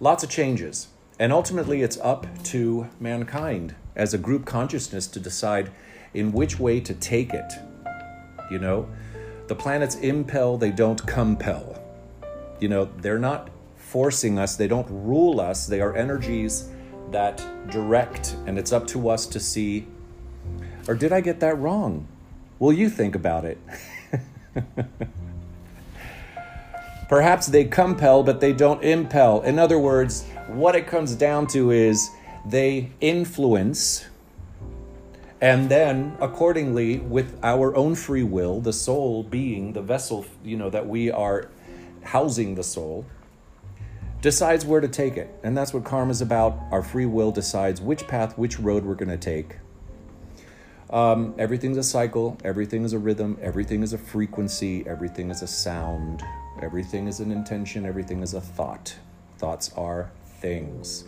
Lots 0.00 0.22
of 0.22 0.30
changes. 0.30 0.88
And 1.18 1.32
ultimately, 1.32 1.82
it's 1.82 1.98
up 1.98 2.26
to 2.44 2.88
mankind 2.98 3.74
as 3.94 4.14
a 4.14 4.18
group 4.18 4.44
consciousness 4.44 5.06
to 5.08 5.20
decide 5.20 5.70
in 6.12 6.32
which 6.32 6.58
way 6.58 6.80
to 6.80 6.94
take 6.94 7.32
it. 7.32 7.52
You 8.50 8.58
know, 8.58 8.88
the 9.46 9.54
planets 9.54 9.96
impel, 9.96 10.58
they 10.58 10.70
don't 10.70 11.04
compel. 11.06 11.80
You 12.60 12.68
know, 12.68 12.88
they're 12.98 13.18
not 13.18 13.50
forcing 13.76 14.38
us, 14.38 14.56
they 14.56 14.68
don't 14.68 14.88
rule 14.90 15.40
us, 15.40 15.66
they 15.66 15.80
are 15.80 15.94
energies 15.94 16.68
that 17.10 17.44
direct, 17.70 18.36
and 18.46 18.58
it's 18.58 18.72
up 18.72 18.86
to 18.88 19.08
us 19.08 19.26
to 19.26 19.38
see 19.38 19.86
or 20.88 20.94
did 20.94 21.12
I 21.12 21.20
get 21.20 21.40
that 21.40 21.58
wrong? 21.58 22.06
Will 22.58 22.72
you 22.72 22.88
think 22.88 23.14
about 23.14 23.44
it? 23.44 23.58
Perhaps 27.08 27.48
they 27.48 27.64
compel, 27.64 28.22
but 28.22 28.40
they 28.40 28.52
don't 28.52 28.82
impel. 28.82 29.42
In 29.42 29.58
other 29.58 29.78
words, 29.78 30.24
what 30.48 30.74
it 30.74 30.86
comes 30.86 31.14
down 31.14 31.46
to 31.48 31.70
is 31.70 32.10
they 32.46 32.90
influence, 33.00 34.06
and 35.40 35.68
then 35.70 36.16
accordingly, 36.20 36.98
with 36.98 37.38
our 37.42 37.76
own 37.76 37.94
free 37.94 38.22
will, 38.22 38.60
the 38.60 38.72
soul 38.72 39.22
being 39.22 39.72
the 39.72 39.82
vessel, 39.82 40.24
you 40.42 40.56
know, 40.56 40.70
that 40.70 40.86
we 40.86 41.10
are 41.10 41.50
housing 42.02 42.54
the 42.54 42.64
soul, 42.64 43.04
decides 44.20 44.64
where 44.64 44.80
to 44.80 44.88
take 44.88 45.16
it. 45.16 45.38
And 45.42 45.56
that's 45.56 45.74
what 45.74 45.84
karma 45.84 46.10
is 46.10 46.22
about. 46.22 46.58
Our 46.70 46.82
free 46.82 47.06
will 47.06 47.30
decides 47.30 47.80
which 47.80 48.06
path, 48.06 48.38
which 48.38 48.58
road 48.58 48.84
we're 48.84 48.94
going 48.94 49.10
to 49.10 49.18
take. 49.18 49.56
Um, 50.90 51.34
everything's 51.38 51.78
a 51.78 51.82
cycle, 51.82 52.36
everything 52.44 52.84
is 52.84 52.92
a 52.92 52.98
rhythm, 52.98 53.38
everything 53.40 53.82
is 53.82 53.92
a 53.92 53.98
frequency, 53.98 54.86
everything 54.86 55.30
is 55.30 55.42
a 55.42 55.46
sound, 55.46 56.22
everything 56.62 57.08
is 57.08 57.20
an 57.20 57.32
intention, 57.32 57.86
everything 57.86 58.22
is 58.22 58.34
a 58.34 58.40
thought. 58.40 58.96
Thoughts 59.38 59.72
are 59.76 60.10
things. 60.40 61.04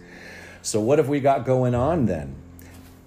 So, 0.63 0.81
what 0.81 0.99
have 0.99 1.09
we 1.09 1.21
got 1.21 1.45
going 1.45 1.75
on 1.75 2.07
then? 2.07 2.35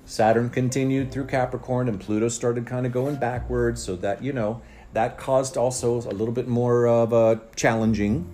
Saturn 0.06 0.50
continued 0.50 1.12
through 1.12 1.26
Capricorn 1.26 1.88
and 1.90 2.00
Pluto 2.00 2.30
started 2.30 2.66
kind 2.66 2.86
of 2.86 2.92
going 2.92 3.16
backwards, 3.18 3.84
so 3.84 3.96
that, 3.98 4.24
you 4.24 4.34
know, 4.34 4.62
that 4.94 5.18
caused 5.18 5.58
also 5.58 5.98
a 5.98 6.14
little 6.14 6.34
bit 6.34 6.48
more 6.48 6.88
of 6.88 7.14
a 7.14 7.42
challenging 7.56 8.28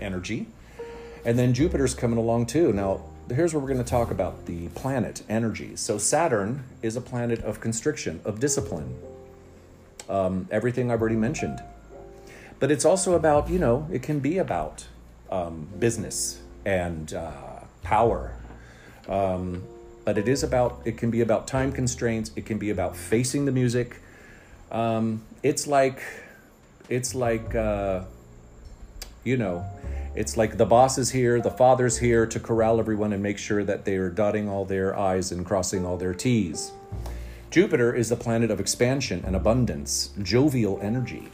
energy. 0.00 0.46
And 1.24 1.38
then 1.38 1.54
Jupiter's 1.54 1.94
coming 1.94 2.18
along 2.18 2.46
too. 2.46 2.72
Now, 2.72 3.02
here's 3.30 3.54
where 3.54 3.60
we're 3.60 3.72
going 3.72 3.84
to 3.84 3.90
talk 3.90 4.10
about 4.10 4.46
the 4.46 4.68
planet 4.68 5.22
energy. 5.28 5.76
So, 5.76 5.98
Saturn 5.98 6.64
is 6.82 6.96
a 6.96 7.00
planet 7.00 7.40
of 7.42 7.60
constriction, 7.60 8.20
of 8.24 8.40
discipline. 8.40 8.94
Um, 10.08 10.48
everything 10.50 10.90
I've 10.90 11.00
already 11.00 11.16
mentioned. 11.16 11.62
But 12.58 12.70
it's 12.70 12.84
also 12.84 13.14
about, 13.14 13.48
you 13.48 13.58
know, 13.58 13.88
it 13.90 14.02
can 14.02 14.20
be 14.20 14.38
about 14.38 14.86
um, 15.30 15.68
business 15.78 16.40
and 16.64 17.12
uh, 17.12 17.32
power. 17.82 18.36
Um, 19.08 19.64
but 20.04 20.18
it 20.18 20.28
is 20.28 20.42
about, 20.42 20.80
it 20.84 20.96
can 20.98 21.10
be 21.10 21.20
about 21.20 21.46
time 21.46 21.72
constraints, 21.72 22.30
it 22.36 22.46
can 22.46 22.58
be 22.58 22.70
about 22.70 22.96
facing 22.96 23.46
the 23.46 23.52
music. 23.52 24.00
Um, 24.70 25.22
it's 25.42 25.66
like, 25.66 26.02
it's 26.88 27.14
like, 27.14 27.54
uh, 27.54 28.02
you 29.24 29.36
know, 29.36 29.64
it's 30.14 30.36
like 30.36 30.58
the 30.58 30.66
boss 30.66 30.98
is 30.98 31.10
here, 31.10 31.40
the 31.40 31.50
father's 31.50 31.98
here 31.98 32.26
to 32.26 32.38
corral 32.38 32.78
everyone 32.78 33.12
and 33.12 33.22
make 33.22 33.38
sure 33.38 33.64
that 33.64 33.84
they 33.84 33.96
are 33.96 34.10
dotting 34.10 34.48
all 34.48 34.64
their 34.64 34.98
I's 34.98 35.32
and 35.32 35.44
crossing 35.44 35.86
all 35.86 35.96
their 35.96 36.12
T's. 36.12 36.72
Jupiter 37.50 37.94
is 37.94 38.08
the 38.08 38.16
planet 38.16 38.50
of 38.50 38.60
expansion 38.60 39.22
and 39.26 39.36
abundance, 39.36 40.10
jovial 40.22 40.78
energy, 40.82 41.30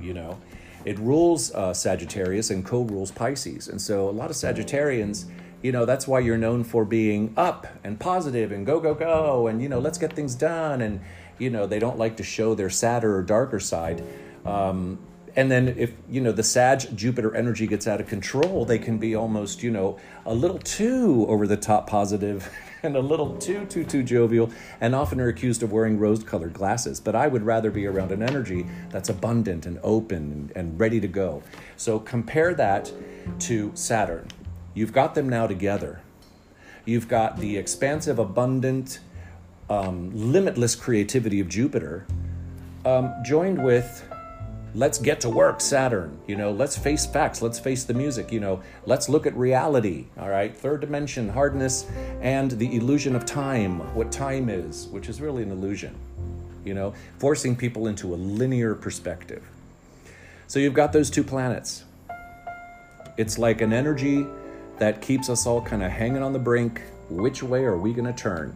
you 0.00 0.14
know. 0.14 0.38
It 0.84 0.98
rules 0.98 1.54
uh, 1.54 1.74
Sagittarius 1.74 2.50
and 2.50 2.64
co 2.64 2.82
rules 2.82 3.10
Pisces. 3.10 3.68
And 3.68 3.80
so 3.80 4.08
a 4.08 4.12
lot 4.12 4.30
of 4.30 4.36
Sagittarians, 4.36 5.26
you 5.62 5.72
know, 5.72 5.84
that's 5.84 6.06
why 6.06 6.20
you're 6.20 6.38
known 6.38 6.64
for 6.64 6.84
being 6.84 7.34
up 7.36 7.66
and 7.84 7.98
positive 7.98 8.52
and 8.52 8.64
go, 8.64 8.80
go, 8.80 8.94
go, 8.94 9.48
and, 9.48 9.60
you 9.60 9.68
know, 9.68 9.78
let's 9.78 9.98
get 9.98 10.12
things 10.12 10.34
done. 10.34 10.80
And, 10.80 11.00
you 11.38 11.50
know, 11.50 11.66
they 11.66 11.78
don't 11.78 11.98
like 11.98 12.16
to 12.18 12.22
show 12.22 12.54
their 12.54 12.70
sadder 12.70 13.16
or 13.16 13.22
darker 13.22 13.60
side. 13.60 14.02
Um, 14.46 14.98
and 15.38 15.48
then 15.48 15.68
if 15.78 15.92
you 16.10 16.20
know 16.20 16.32
the 16.32 16.42
sag 16.42 16.84
jupiter 16.96 17.34
energy 17.34 17.66
gets 17.66 17.86
out 17.86 18.00
of 18.00 18.08
control 18.08 18.64
they 18.64 18.78
can 18.78 18.98
be 18.98 19.14
almost 19.14 19.62
you 19.62 19.70
know 19.70 19.96
a 20.26 20.34
little 20.34 20.58
too 20.58 21.24
over 21.28 21.46
the 21.46 21.56
top 21.56 21.86
positive 21.86 22.50
and 22.82 22.96
a 22.96 23.00
little 23.00 23.36
too 23.36 23.64
too 23.66 23.84
too 23.84 24.02
jovial 24.02 24.50
and 24.80 24.94
often 24.94 25.20
are 25.20 25.28
accused 25.28 25.62
of 25.62 25.72
wearing 25.72 25.98
rose 25.98 26.22
colored 26.22 26.52
glasses. 26.52 27.00
But 27.00 27.14
i 27.14 27.26
would 27.28 27.42
rather 27.42 27.70
be 27.70 27.86
around 27.86 28.12
an 28.12 28.22
energy 28.22 28.66
that's 28.90 29.08
abundant 29.08 29.66
and 29.66 29.78
open 29.82 30.52
and 30.54 30.78
ready 30.78 31.00
to 31.00 31.08
go. 31.08 31.42
So 31.76 31.98
compare 31.98 32.54
that 32.54 32.92
to 33.40 33.72
saturn. 33.74 34.28
You've 34.74 34.92
got 34.92 35.14
them 35.14 35.28
now 35.28 35.46
together. 35.46 36.00
You've 36.84 37.08
got 37.08 37.38
the 37.38 37.56
expansive 37.56 38.18
abundant 38.18 39.00
um, 39.68 40.10
limitless 40.14 40.74
creativity 40.74 41.40
of 41.40 41.48
jupiter 41.48 42.06
um, 42.86 43.12
joined 43.24 43.62
with 43.62 44.07
let's 44.74 44.98
get 44.98 45.20
to 45.20 45.30
work 45.30 45.60
saturn. 45.60 46.18
You 46.26 46.36
know 46.36 46.50
let's 46.50 46.76
face 46.76 47.06
facts. 47.06 47.42
Let's 47.42 47.58
face 47.58 47.84
the 47.84 47.94
music 47.94 48.32
you 48.32 48.40
know. 48.40 48.62
Let's 48.86 49.08
look 49.08 49.26
at 49.26 49.34
reality 49.36 50.06
all 50.18 50.28
right? 50.28 50.56
Third 50.56 50.80
dimension 50.80 51.28
hardness 51.28 51.86
and 52.20 52.50
the 52.52 52.76
illusion 52.76 53.14
of 53.16 53.24
time 53.24 53.80
what 53.94 54.12
time 54.12 54.48
is 54.48 54.88
which 54.88 55.08
is 55.08 55.20
really 55.20 55.42
an 55.42 55.50
illusion 55.50 55.94
you 56.64 56.74
know 56.74 56.94
forcing 57.18 57.56
people 57.56 57.86
into 57.86 58.14
a 58.14 58.16
linear 58.16 58.74
perspective. 58.74 59.44
So 60.46 60.58
you've 60.58 60.74
got 60.74 60.92
those 60.92 61.10
two 61.10 61.24
planets. 61.24 61.84
It's 63.16 63.38
like 63.38 63.60
an 63.60 63.72
energy 63.72 64.26
that 64.78 65.02
keeps 65.02 65.28
us 65.28 65.46
all 65.46 65.60
kind 65.60 65.82
of 65.82 65.90
hanging 65.90 66.22
on 66.22 66.32
the 66.32 66.38
brink. 66.38 66.82
Which 67.10 67.42
way 67.42 67.64
are 67.64 67.76
we 67.76 67.92
going 67.92 68.06
to 68.06 68.12
turn 68.12 68.54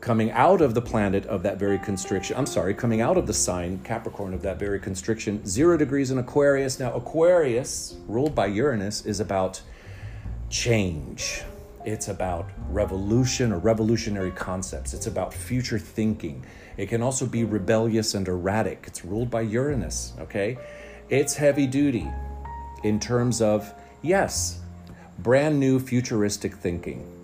coming 0.00 0.30
out 0.30 0.60
of 0.60 0.74
the 0.74 0.80
planet 0.80 1.26
of 1.26 1.42
that 1.42 1.58
very 1.58 1.78
constriction. 1.78 2.36
I'm 2.36 2.46
sorry, 2.46 2.74
coming 2.74 3.00
out 3.00 3.16
of 3.16 3.26
the 3.26 3.34
sign 3.34 3.80
Capricorn 3.84 4.32
of 4.32 4.42
that 4.42 4.58
very 4.58 4.78
constriction, 4.78 5.44
zero 5.44 5.76
degrees 5.76 6.10
in 6.10 6.18
Aquarius. 6.18 6.78
Now, 6.78 6.92
Aquarius, 6.94 7.96
ruled 8.06 8.34
by 8.34 8.46
Uranus, 8.46 9.04
is 9.04 9.20
about 9.20 9.60
change. 10.50 11.42
It's 11.84 12.08
about 12.08 12.50
revolution 12.68 13.52
or 13.52 13.58
revolutionary 13.58 14.30
concepts. 14.30 14.94
It's 14.94 15.06
about 15.06 15.34
future 15.34 15.78
thinking. 15.78 16.44
It 16.76 16.88
can 16.88 17.02
also 17.02 17.26
be 17.26 17.44
rebellious 17.44 18.14
and 18.14 18.28
erratic. 18.28 18.84
It's 18.86 19.04
ruled 19.04 19.30
by 19.30 19.40
Uranus, 19.42 20.12
okay? 20.20 20.58
It's 21.08 21.34
heavy 21.34 21.66
duty 21.66 22.08
in 22.84 23.00
terms 23.00 23.42
of, 23.42 23.72
yes, 24.02 24.60
brand 25.18 25.58
new 25.58 25.80
futuristic 25.80 26.54
thinking 26.54 27.17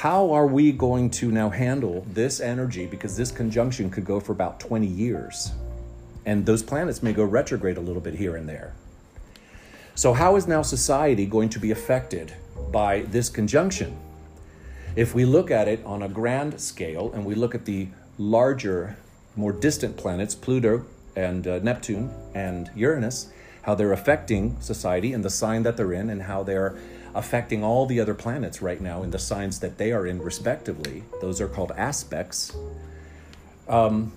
how 0.00 0.32
are 0.32 0.46
we 0.46 0.72
going 0.72 1.10
to 1.10 1.30
now 1.30 1.50
handle 1.50 2.06
this 2.14 2.40
energy? 2.40 2.86
Because 2.86 3.18
this 3.18 3.30
conjunction 3.30 3.90
could 3.90 4.06
go 4.06 4.18
for 4.18 4.32
about 4.32 4.58
20 4.58 4.86
years. 4.86 5.52
And 6.24 6.46
those 6.46 6.62
planets 6.62 7.02
may 7.02 7.12
go 7.12 7.22
retrograde 7.22 7.76
a 7.76 7.82
little 7.82 8.00
bit 8.00 8.14
here 8.14 8.34
and 8.34 8.48
there. 8.48 8.72
So, 9.94 10.14
how 10.14 10.36
is 10.36 10.46
now 10.46 10.62
society 10.62 11.26
going 11.26 11.50
to 11.50 11.58
be 11.58 11.70
affected 11.70 12.32
by 12.72 13.02
this 13.02 13.28
conjunction? 13.28 13.94
If 14.96 15.14
we 15.14 15.26
look 15.26 15.50
at 15.50 15.68
it 15.68 15.84
on 15.84 16.02
a 16.02 16.08
grand 16.08 16.58
scale 16.62 17.12
and 17.12 17.26
we 17.26 17.34
look 17.34 17.54
at 17.54 17.66
the 17.66 17.88
larger, 18.16 18.96
more 19.36 19.52
distant 19.52 19.98
planets, 19.98 20.34
Pluto 20.34 20.86
and 21.14 21.46
uh, 21.46 21.58
Neptune 21.58 22.10
and 22.34 22.70
Uranus, 22.74 23.30
how 23.62 23.74
they're 23.74 23.92
affecting 23.92 24.58
society 24.62 25.12
and 25.12 25.22
the 25.22 25.28
sign 25.28 25.62
that 25.64 25.76
they're 25.76 25.92
in, 25.92 26.08
and 26.08 26.22
how 26.22 26.42
they're 26.42 26.78
affecting 27.14 27.64
all 27.64 27.86
the 27.86 28.00
other 28.00 28.14
planets 28.14 28.62
right 28.62 28.80
now 28.80 29.02
in 29.02 29.10
the 29.10 29.18
signs 29.18 29.60
that 29.60 29.78
they 29.78 29.92
are 29.92 30.06
in, 30.06 30.20
respectively. 30.22 31.04
Those 31.20 31.40
are 31.40 31.48
called 31.48 31.72
aspects. 31.76 32.54
Um, 33.68 34.12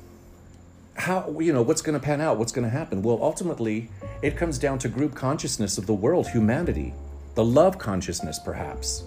how 0.96 1.40
you 1.40 1.54
know 1.54 1.62
what's 1.62 1.82
going 1.82 2.00
to 2.00 2.04
pan 2.04 2.22
out? 2.22 2.38
What's 2.38 2.52
going 2.52 2.66
to 2.66 2.70
happen? 2.70 3.02
Well, 3.02 3.20
ultimately, 3.22 3.90
it 4.22 4.38
comes 4.38 4.60
down 4.60 4.80
to 4.80 4.90
group 4.90 5.16
consciousness 5.16 5.78
of 5.78 5.88
the 5.88 5.94
world, 5.94 6.28
humanity, 6.28 6.94
the 7.36 7.44
love 7.44 7.78
consciousness, 7.78 8.40
perhaps. 8.40 9.04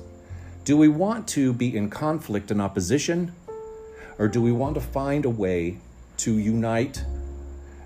Do 0.65 0.77
we 0.77 0.89
want 0.89 1.29
to 1.29 1.53
be 1.53 1.77
in 1.77 1.91
conflict 1.91 2.51
and 2.51 2.61
opposition, 2.61 3.33
or 4.19 4.27
do 4.27 4.43
we 4.43 4.51
want 4.51 4.75
to 4.75 4.81
find 4.81 5.25
a 5.25 5.31
way 5.31 5.79
to 6.19 6.37
unite, 6.37 7.05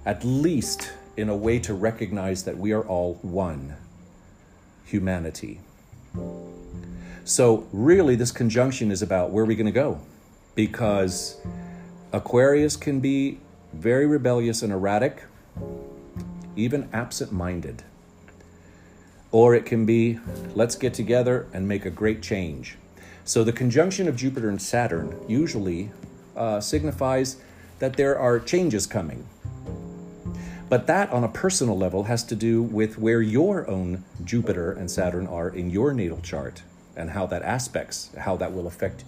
at 0.07 0.25
least 0.25 0.93
in 1.17 1.29
a 1.29 1.37
way 1.37 1.59
to 1.59 1.75
recognize 1.75 2.45
that 2.45 2.57
we 2.57 2.73
are 2.73 2.83
all 2.83 3.19
one 3.21 3.77
humanity? 4.87 5.61
So, 7.25 7.67
really, 7.73 8.17
this 8.17 8.33
conjunction 8.33 8.91
is 8.91 9.03
about 9.03 9.31
where 9.31 9.45
are 9.45 9.47
we 9.47 9.55
going 9.55 9.67
to 9.67 9.73
go? 9.73 10.01
Because 10.55 11.37
Aquarius 12.13 12.77
can 12.77 13.01
be 13.01 13.39
very 13.73 14.07
rebellious 14.07 14.63
and 14.63 14.73
erratic, 14.73 15.23
even 16.57 16.89
absent 16.93 17.31
minded. 17.31 17.85
Or 19.31 19.55
it 19.55 19.65
can 19.65 19.87
be 19.87 20.19
let's 20.55 20.75
get 20.75 20.93
together 20.93 21.47
and 21.53 21.69
make 21.69 21.85
a 21.85 21.91
great 21.91 22.21
change. 22.21 22.77
So, 23.25 23.45
the 23.45 23.53
conjunction 23.53 24.09
of 24.09 24.17
Jupiter 24.17 24.49
and 24.49 24.61
Saturn 24.61 25.17
usually 25.29 25.91
uh, 26.37 26.61
signifies 26.61 27.37
that 27.79 27.95
there 27.97 28.19
are 28.19 28.41
changes 28.41 28.87
coming. 28.87 29.27
But 30.71 30.87
that, 30.87 31.11
on 31.11 31.25
a 31.25 31.29
personal 31.29 31.77
level, 31.77 32.05
has 32.05 32.23
to 32.23 32.37
do 32.37 32.63
with 32.63 32.97
where 32.97 33.21
your 33.21 33.69
own 33.69 34.05
Jupiter 34.25 34.71
and 34.71 34.89
Saturn 34.89 35.27
are 35.27 35.49
in 35.49 35.69
your 35.69 35.93
natal 35.93 36.21
chart 36.21 36.63
and 36.97 37.11
how 37.11 37.27
that 37.27 37.43
aspects, 37.43 38.11
how 38.17 38.37
that 38.37 38.55
will 38.55 38.69
affect 38.69 39.03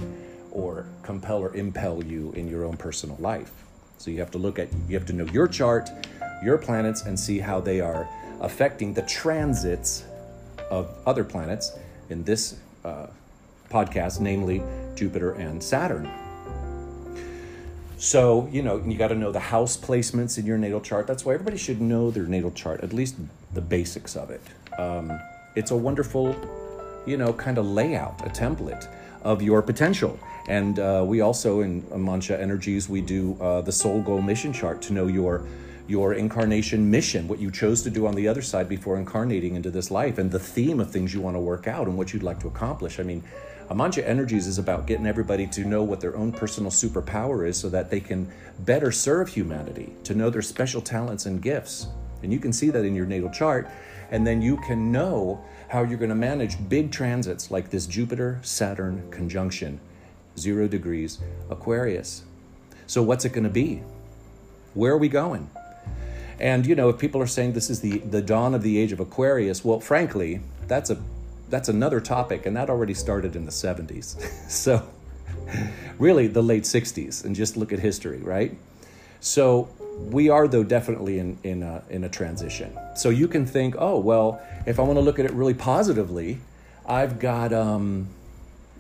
or 0.51 0.87
compel 1.05 1.39
or 1.39 1.55
impel 1.55 2.03
you 2.03 2.33
in 2.33 2.49
your 2.49 2.65
own 2.65 2.77
personal 2.77 3.17
life. 3.21 3.53
So 3.99 4.11
you 4.11 4.19
have 4.19 4.33
to 4.33 4.39
look 4.39 4.59
at, 4.59 4.71
you 4.89 4.97
have 4.99 5.07
to 5.07 5.13
know 5.13 5.27
your 5.27 5.47
chart, 5.47 5.89
your 6.43 6.59
planets, 6.59 7.03
and 7.03 7.19
see 7.19 7.39
how 7.39 7.61
they 7.61 7.81
are 7.81 8.09
affecting 8.41 8.93
the 8.93 9.03
transits 9.03 10.03
of 10.69 10.93
other 11.07 11.23
planets 11.23 11.79
in 12.11 12.25
this 12.25 12.57
uh, 12.85 13.07
podcast, 13.71 14.19
namely 14.19 14.65
Jupiter 14.97 15.35
and 15.35 15.63
Saturn. 15.63 16.11
So, 18.03 18.49
you 18.51 18.63
know, 18.63 18.83
you 18.85 18.99
got 18.99 19.09
to 19.09 19.15
know 19.15 19.31
the 19.31 19.39
house 19.39 19.77
placements 19.77 20.37
in 20.37 20.45
your 20.45 20.59
natal 20.59 20.81
chart. 20.81 21.07
That's 21.07 21.25
why 21.25 21.35
everybody 21.35 21.57
should 21.57 21.81
know 21.81 22.11
their 22.11 22.25
natal 22.25 22.51
chart, 22.51 22.81
at 22.81 22.93
least 22.93 23.15
the 23.55 23.61
basics 23.61 24.17
of 24.17 24.31
it. 24.31 24.41
Um, 24.77 25.21
it's 25.55 25.71
a 25.71 25.77
wonderful, 25.77 26.35
you 27.07 27.17
know, 27.17 27.33
kind 27.33 27.59
of 27.59 27.67
layout, 27.67 28.21
a 28.27 28.29
template 28.29 28.89
of 29.23 29.41
your 29.41 29.63
potential. 29.63 30.19
And 30.49 30.81
uh, 30.81 31.05
we 31.07 31.21
also, 31.21 31.61
in 31.61 31.87
Mancha 31.95 32.41
Energies, 32.41 32.89
we 32.89 33.03
do 33.03 33.39
uh, 33.41 33.61
the 33.61 33.71
soul 33.71 34.03
goal 34.03 34.21
mission 34.21 34.53
chart 34.53 34.83
to 34.83 34.93
know 34.93 35.07
your 35.07 35.47
your 35.87 36.15
incarnation 36.15 36.91
mission, 36.91 37.29
what 37.29 37.39
you 37.39 37.53
chose 37.53 37.83
to 37.83 37.91
do 37.91 38.07
on 38.09 38.17
the 38.17 38.27
other 38.27 38.43
side 38.43 38.69
before 38.69 38.97
incarnating 38.97 39.55
into 39.55 39.71
this 39.71 39.93
life, 39.93 40.19
and 40.19 40.33
the 40.33 40.41
theme 40.41 40.81
of 40.81 40.91
things 40.91 41.15
you 41.15 41.21
want 41.21 41.37
to 41.37 41.41
work 41.41 41.69
out 41.69 41.87
and 41.87 41.97
what 41.97 42.13
you'd 42.13 42.23
like 42.25 42.41
to 42.41 42.49
accomplish. 42.49 42.99
I 42.99 43.05
mean, 43.05 43.23
Amancha 43.73 44.07
Energies 44.07 44.47
is 44.47 44.59
about 44.59 44.87
getting 44.87 45.07
everybody 45.07 45.47
to 45.47 45.65
know 45.65 45.83
what 45.83 45.99
their 45.99 46.15
own 46.15 46.31
personal 46.31 46.71
superpower 46.71 47.49
is 47.49 47.57
so 47.57 47.71
that 47.71 47.89
they 47.89 48.01
can 48.01 48.31
better 48.61 48.93
serve 48.93 49.31
humanity, 49.31 49.95
to 50.05 50.15
know 50.15 50.29
their 50.29 50.43
special 50.43 50.83
talents 50.83 51.25
and 51.25 51.41
gifts. 51.41 51.87
And 52.23 52.31
you 52.31 52.39
can 52.39 52.53
see 52.53 52.69
that 52.69 52.85
in 52.85 52.95
your 52.95 53.07
natal 53.07 53.31
chart. 53.31 53.71
And 54.11 54.27
then 54.27 54.43
you 54.43 54.59
can 54.59 54.93
know 54.93 55.43
how 55.69 55.85
you're 55.85 55.97
going 55.97 56.11
to 56.11 56.15
manage 56.15 56.69
big 56.69 56.93
transits 56.93 57.51
like 57.51 57.71
this 57.71 57.87
Jupiter 57.87 58.39
Saturn 58.43 59.11
conjunction, 59.11 59.81
zero 60.37 60.69
degrees 60.69 61.21
Aquarius. 61.49 62.25
So, 62.87 63.03
what's 63.03 63.25
it 63.25 63.33
going 63.33 63.45
to 63.45 63.51
be? 63.51 63.83
Where 64.75 64.93
are 64.93 64.99
we 64.99 65.09
going? 65.09 65.49
And 66.39 66.67
you 66.67 66.75
know, 66.75 66.91
if 66.91 66.99
people 66.99 67.23
are 67.23 67.27
saying 67.27 67.55
this 67.55 67.71
is 67.71 67.81
the, 67.81 68.01
the 68.01 68.21
dawn 68.21 68.53
of 68.53 68.63
the 68.63 68.79
age 68.79 68.93
of 68.93 69.01
Aquarius, 69.01 69.65
well, 69.65 69.81
frankly, 69.81 70.43
that's 70.69 70.91
a 70.91 71.03
that's 71.53 71.69
another 71.69 72.01
topic, 72.01 72.47
and 72.47 72.57
that 72.57 72.71
already 72.71 72.95
started 72.95 73.37
in 73.37 73.45
the 73.45 73.53
70s. 73.53 74.19
so, 74.51 74.89
really, 75.99 76.27
the 76.27 76.43
late 76.43 76.63
60s, 76.63 77.25
and 77.25 77.37
just 77.37 77.59
look 77.59 77.75
at 77.75 77.79
history, 77.79 78.19
right? 78.23 78.57
So, 79.21 79.69
we 79.99 80.31
are, 80.31 80.49
though, 80.49 80.65
definitely 80.65 81.19
in, 81.19 81.39
in, 81.45 81.63
a, 81.63 81.83
in 81.91 82.05
a 82.05 82.09
transition. 82.09 82.77
So, 82.97 83.11
you 83.11 83.29
can 83.29 83.45
think, 83.45 83.75
oh, 83.79 83.99
well, 83.99 84.41
if 84.67 84.81
I 84.81 84.83
want 84.83 84.97
to 84.97 85.03
look 85.03 85.19
at 85.19 85.27
it 85.27 85.33
really 85.33 85.53
positively, 85.53 86.41
I've 86.87 87.19
got, 87.19 87.53
um, 87.53 88.09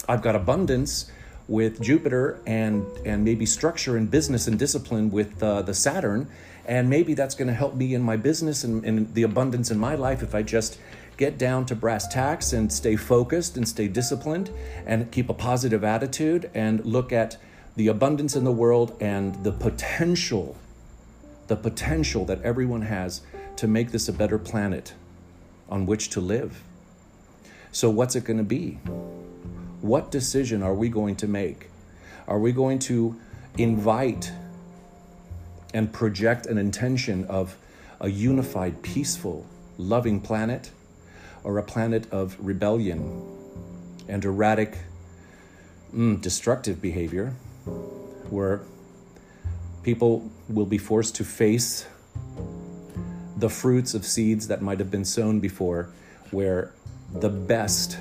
I've 0.08 0.22
got 0.22 0.34
abundance 0.34 1.12
with 1.48 1.78
Jupiter 1.82 2.40
and, 2.46 2.86
and 3.04 3.22
maybe 3.22 3.44
structure 3.44 3.98
and 3.98 4.10
business 4.10 4.46
and 4.46 4.58
discipline 4.58 5.10
with 5.10 5.42
uh, 5.42 5.60
the 5.60 5.74
Saturn. 5.74 6.26
And 6.64 6.88
maybe 6.88 7.12
that's 7.12 7.34
going 7.34 7.48
to 7.48 7.54
help 7.54 7.74
me 7.74 7.92
in 7.92 8.00
my 8.00 8.16
business 8.16 8.64
and, 8.64 8.82
and 8.84 9.12
the 9.12 9.24
abundance 9.24 9.70
in 9.70 9.78
my 9.78 9.94
life 9.94 10.22
if 10.22 10.34
I 10.34 10.42
just 10.42 10.78
get 11.16 11.38
down 11.38 11.66
to 11.66 11.74
brass 11.74 12.06
tacks 12.08 12.52
and 12.52 12.72
stay 12.72 12.96
focused 12.96 13.56
and 13.56 13.68
stay 13.68 13.88
disciplined 13.88 14.50
and 14.86 15.10
keep 15.12 15.28
a 15.28 15.34
positive 15.34 15.84
attitude 15.84 16.50
and 16.54 16.84
look 16.84 17.12
at 17.12 17.36
the 17.76 17.88
abundance 17.88 18.36
in 18.36 18.44
the 18.44 18.52
world 18.52 18.96
and 19.00 19.42
the 19.44 19.52
potential, 19.52 20.56
the 21.46 21.56
potential 21.56 22.24
that 22.24 22.40
everyone 22.42 22.82
has 22.82 23.22
to 23.56 23.66
make 23.66 23.90
this 23.90 24.08
a 24.08 24.12
better 24.12 24.38
planet 24.38 24.94
on 25.68 25.86
which 25.86 26.10
to 26.10 26.20
live. 26.20 26.62
So, 27.70 27.88
what's 27.88 28.14
it 28.14 28.24
going 28.24 28.38
to 28.38 28.44
be? 28.44 28.78
What 29.80 30.10
decision 30.10 30.62
are 30.62 30.74
we 30.74 30.88
going 30.88 31.16
to 31.16 31.26
make? 31.26 31.70
Are 32.28 32.38
we 32.38 32.52
going 32.52 32.78
to 32.80 33.18
invite 33.56 34.30
and 35.74 35.92
project 35.92 36.46
an 36.46 36.58
intention 36.58 37.24
of 37.24 37.56
a 38.00 38.10
unified, 38.10 38.82
peaceful, 38.82 39.46
loving 39.78 40.20
planet? 40.20 40.70
Or 41.44 41.58
a 41.58 41.62
planet 41.62 42.10
of 42.12 42.36
rebellion 42.38 43.22
and 44.08 44.24
erratic, 44.24 44.78
mm, 45.94 46.20
destructive 46.20 46.80
behavior, 46.80 47.34
where 48.30 48.62
people 49.82 50.30
will 50.48 50.66
be 50.66 50.78
forced 50.78 51.16
to 51.16 51.24
face 51.24 51.86
the 53.36 53.48
fruits 53.48 53.94
of 53.94 54.04
seeds 54.04 54.48
that 54.48 54.62
might 54.62 54.78
have 54.78 54.90
been 54.90 55.04
sown 55.04 55.40
before, 55.40 55.90
where 56.30 56.72
the 57.12 57.28
best 57.28 57.98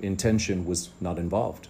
intention 0.00 0.64
was 0.64 0.90
not 1.00 1.18
involved. 1.18 1.68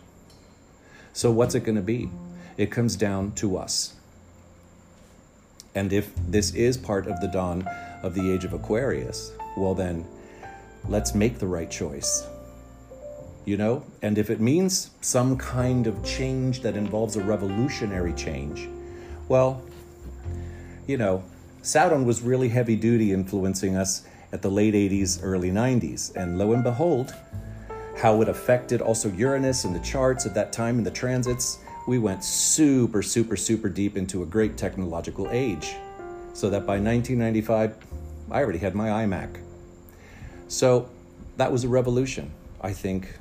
So, 1.13 1.31
what's 1.31 1.55
it 1.55 1.61
going 1.65 1.77
to 1.77 1.83
be? 1.83 2.11
It 2.57 2.71
comes 2.71 2.97
down 2.97 3.33
to 3.37 3.57
us. 3.57 3.95
And 5.75 5.93
if 5.93 6.13
this 6.17 6.55
is 6.55 6.77
part 6.77 7.07
of 7.07 7.21
the 7.21 7.29
dawn 7.29 7.67
of 8.03 8.15
the 8.15 8.33
age 8.33 8.45
of 8.45 8.53
Aquarius, 8.53 9.33
well, 9.57 9.75
then 9.75 10.07
let's 10.89 11.15
make 11.15 11.39
the 11.39 11.47
right 11.47 11.71
choice. 11.71 12.27
You 13.45 13.57
know? 13.57 13.85
And 14.03 14.19
if 14.19 14.31
it 14.31 14.41
means 14.41 14.91
some 15.01 15.37
kind 15.37 15.87
of 15.87 16.05
change 16.05 16.61
that 16.63 16.77
involves 16.77 17.17
a 17.17 17.23
revolutionary 17.23 18.13
change, 18.13 18.69
well, 19.29 19.63
you 20.87 20.97
know, 20.97 21.23
Saturn 21.63 22.05
was 22.05 22.23
really 22.23 22.49
heavy 22.49 22.77
duty 22.77 23.13
influencing 23.13 23.77
us 23.77 24.07
at 24.33 24.43
the 24.43 24.51
late 24.51 24.75
80s, 24.75 25.21
early 25.23 25.51
90s. 25.51 26.15
And 26.17 26.39
lo 26.39 26.53
and 26.53 26.63
behold, 26.63 27.15
how 27.97 28.23
it 28.23 28.29
affected 28.29 28.81
also 28.81 29.11
Uranus 29.13 29.65
and 29.65 29.75
the 29.75 29.81
charts 29.81 30.25
at 30.27 30.35
that 30.35 30.53
time 30.53 30.79
and 30.79 30.87
the 30.87 30.91
transits, 30.91 31.59
we 31.87 31.99
went 31.99 32.23
super, 32.23 33.03
super, 33.03 33.37
super 33.37 33.69
deep 33.69 33.97
into 33.97 34.23
a 34.23 34.27
great 34.27 34.57
technological 34.57 35.29
age. 35.31 35.75
So 36.33 36.49
that 36.51 36.67
by 36.67 36.79
1995, 36.79 37.77
I 38.31 38.43
already 38.43 38.59
had 38.59 38.75
my 38.75 38.89
iMac. 39.05 39.41
So 40.49 40.89
that 41.37 41.53
was 41.53 41.65
a 41.65 41.69
revolution, 41.69 42.33
I 42.61 42.73
think, 42.73 43.19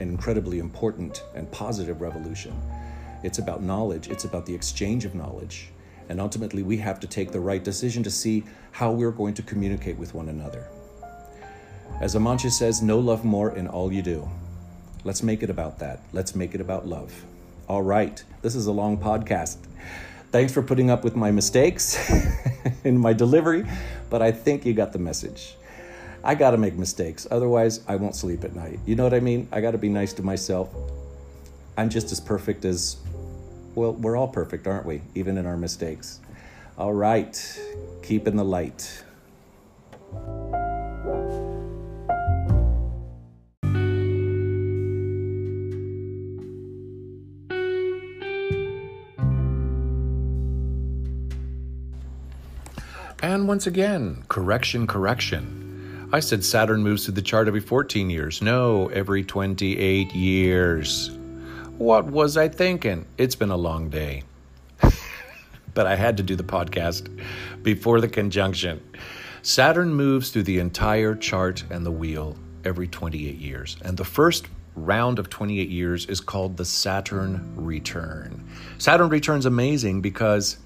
an 0.00 0.08
incredibly 0.08 0.58
important 0.58 1.22
and 1.34 1.50
positive 1.52 2.00
revolution. 2.00 2.58
It's 3.22 3.38
about 3.38 3.62
knowledge, 3.62 4.08
it's 4.08 4.24
about 4.24 4.46
the 4.46 4.54
exchange 4.54 5.04
of 5.04 5.14
knowledge. 5.14 5.68
And 6.08 6.20
ultimately, 6.20 6.62
we 6.64 6.78
have 6.78 6.98
to 7.00 7.06
take 7.06 7.30
the 7.30 7.38
right 7.38 7.62
decision 7.62 8.02
to 8.02 8.10
see 8.10 8.44
how 8.72 8.90
we're 8.90 9.12
going 9.12 9.34
to 9.34 9.42
communicate 9.42 9.96
with 9.96 10.14
one 10.14 10.28
another. 10.28 10.66
As 12.00 12.14
Amancha 12.14 12.50
says, 12.50 12.82
know 12.82 12.98
love 12.98 13.24
more 13.24 13.54
in 13.54 13.68
all 13.68 13.92
you 13.92 14.02
do. 14.02 14.28
Let's 15.04 15.22
make 15.22 15.42
it 15.42 15.50
about 15.50 15.78
that. 15.78 16.00
Let's 16.12 16.34
make 16.34 16.54
it 16.54 16.60
about 16.60 16.86
love. 16.86 17.12
All 17.68 17.82
right. 17.82 18.22
This 18.42 18.54
is 18.56 18.66
a 18.66 18.72
long 18.72 18.98
podcast. 18.98 19.58
Thanks 20.32 20.52
for 20.52 20.62
putting 20.62 20.90
up 20.90 21.04
with 21.04 21.14
my 21.14 21.30
mistakes 21.30 21.98
in 22.84 22.98
my 22.98 23.12
delivery, 23.12 23.66
but 24.08 24.22
I 24.22 24.32
think 24.32 24.64
you 24.64 24.72
got 24.72 24.92
the 24.92 24.98
message. 24.98 25.54
I 26.22 26.34
got 26.34 26.50
to 26.50 26.58
make 26.58 26.74
mistakes. 26.74 27.26
Otherwise, 27.30 27.80
I 27.88 27.96
won't 27.96 28.14
sleep 28.14 28.44
at 28.44 28.54
night. 28.54 28.78
You 28.84 28.94
know 28.94 29.04
what 29.04 29.14
I 29.14 29.20
mean? 29.20 29.48
I 29.52 29.60
got 29.60 29.70
to 29.70 29.78
be 29.78 29.88
nice 29.88 30.12
to 30.14 30.22
myself. 30.22 30.68
I'm 31.78 31.88
just 31.88 32.12
as 32.12 32.20
perfect 32.20 32.64
as, 32.64 32.98
well, 33.74 33.94
we're 33.94 34.16
all 34.16 34.28
perfect, 34.28 34.66
aren't 34.66 34.84
we? 34.84 35.00
Even 35.14 35.38
in 35.38 35.46
our 35.46 35.56
mistakes. 35.56 36.20
All 36.76 36.92
right. 36.92 37.60
Keep 38.02 38.28
in 38.28 38.36
the 38.36 38.44
light. 38.44 39.02
And 53.22 53.46
once 53.46 53.66
again, 53.66 54.24
correction, 54.28 54.86
correction. 54.86 55.59
I 56.12 56.18
said 56.18 56.44
Saturn 56.44 56.82
moves 56.82 57.04
through 57.04 57.14
the 57.14 57.22
chart 57.22 57.46
every 57.46 57.60
14 57.60 58.10
years. 58.10 58.42
No, 58.42 58.88
every 58.88 59.22
28 59.22 60.12
years. 60.12 61.10
What 61.78 62.06
was 62.06 62.36
I 62.36 62.48
thinking? 62.48 63.06
It's 63.16 63.36
been 63.36 63.52
a 63.52 63.56
long 63.56 63.90
day. 63.90 64.24
but 65.74 65.86
I 65.86 65.94
had 65.94 66.16
to 66.16 66.24
do 66.24 66.34
the 66.34 66.42
podcast 66.42 67.08
before 67.62 68.00
the 68.00 68.08
conjunction. 68.08 68.82
Saturn 69.42 69.94
moves 69.94 70.30
through 70.30 70.42
the 70.42 70.58
entire 70.58 71.14
chart 71.14 71.62
and 71.70 71.86
the 71.86 71.92
wheel 71.92 72.36
every 72.64 72.88
28 72.88 73.36
years. 73.36 73.76
And 73.82 73.96
the 73.96 74.04
first 74.04 74.48
round 74.74 75.20
of 75.20 75.30
28 75.30 75.68
years 75.68 76.06
is 76.06 76.20
called 76.20 76.56
the 76.56 76.64
Saturn 76.64 77.52
return. 77.54 78.48
Saturn 78.78 79.10
return's 79.10 79.46
amazing 79.46 80.00
because 80.00 80.56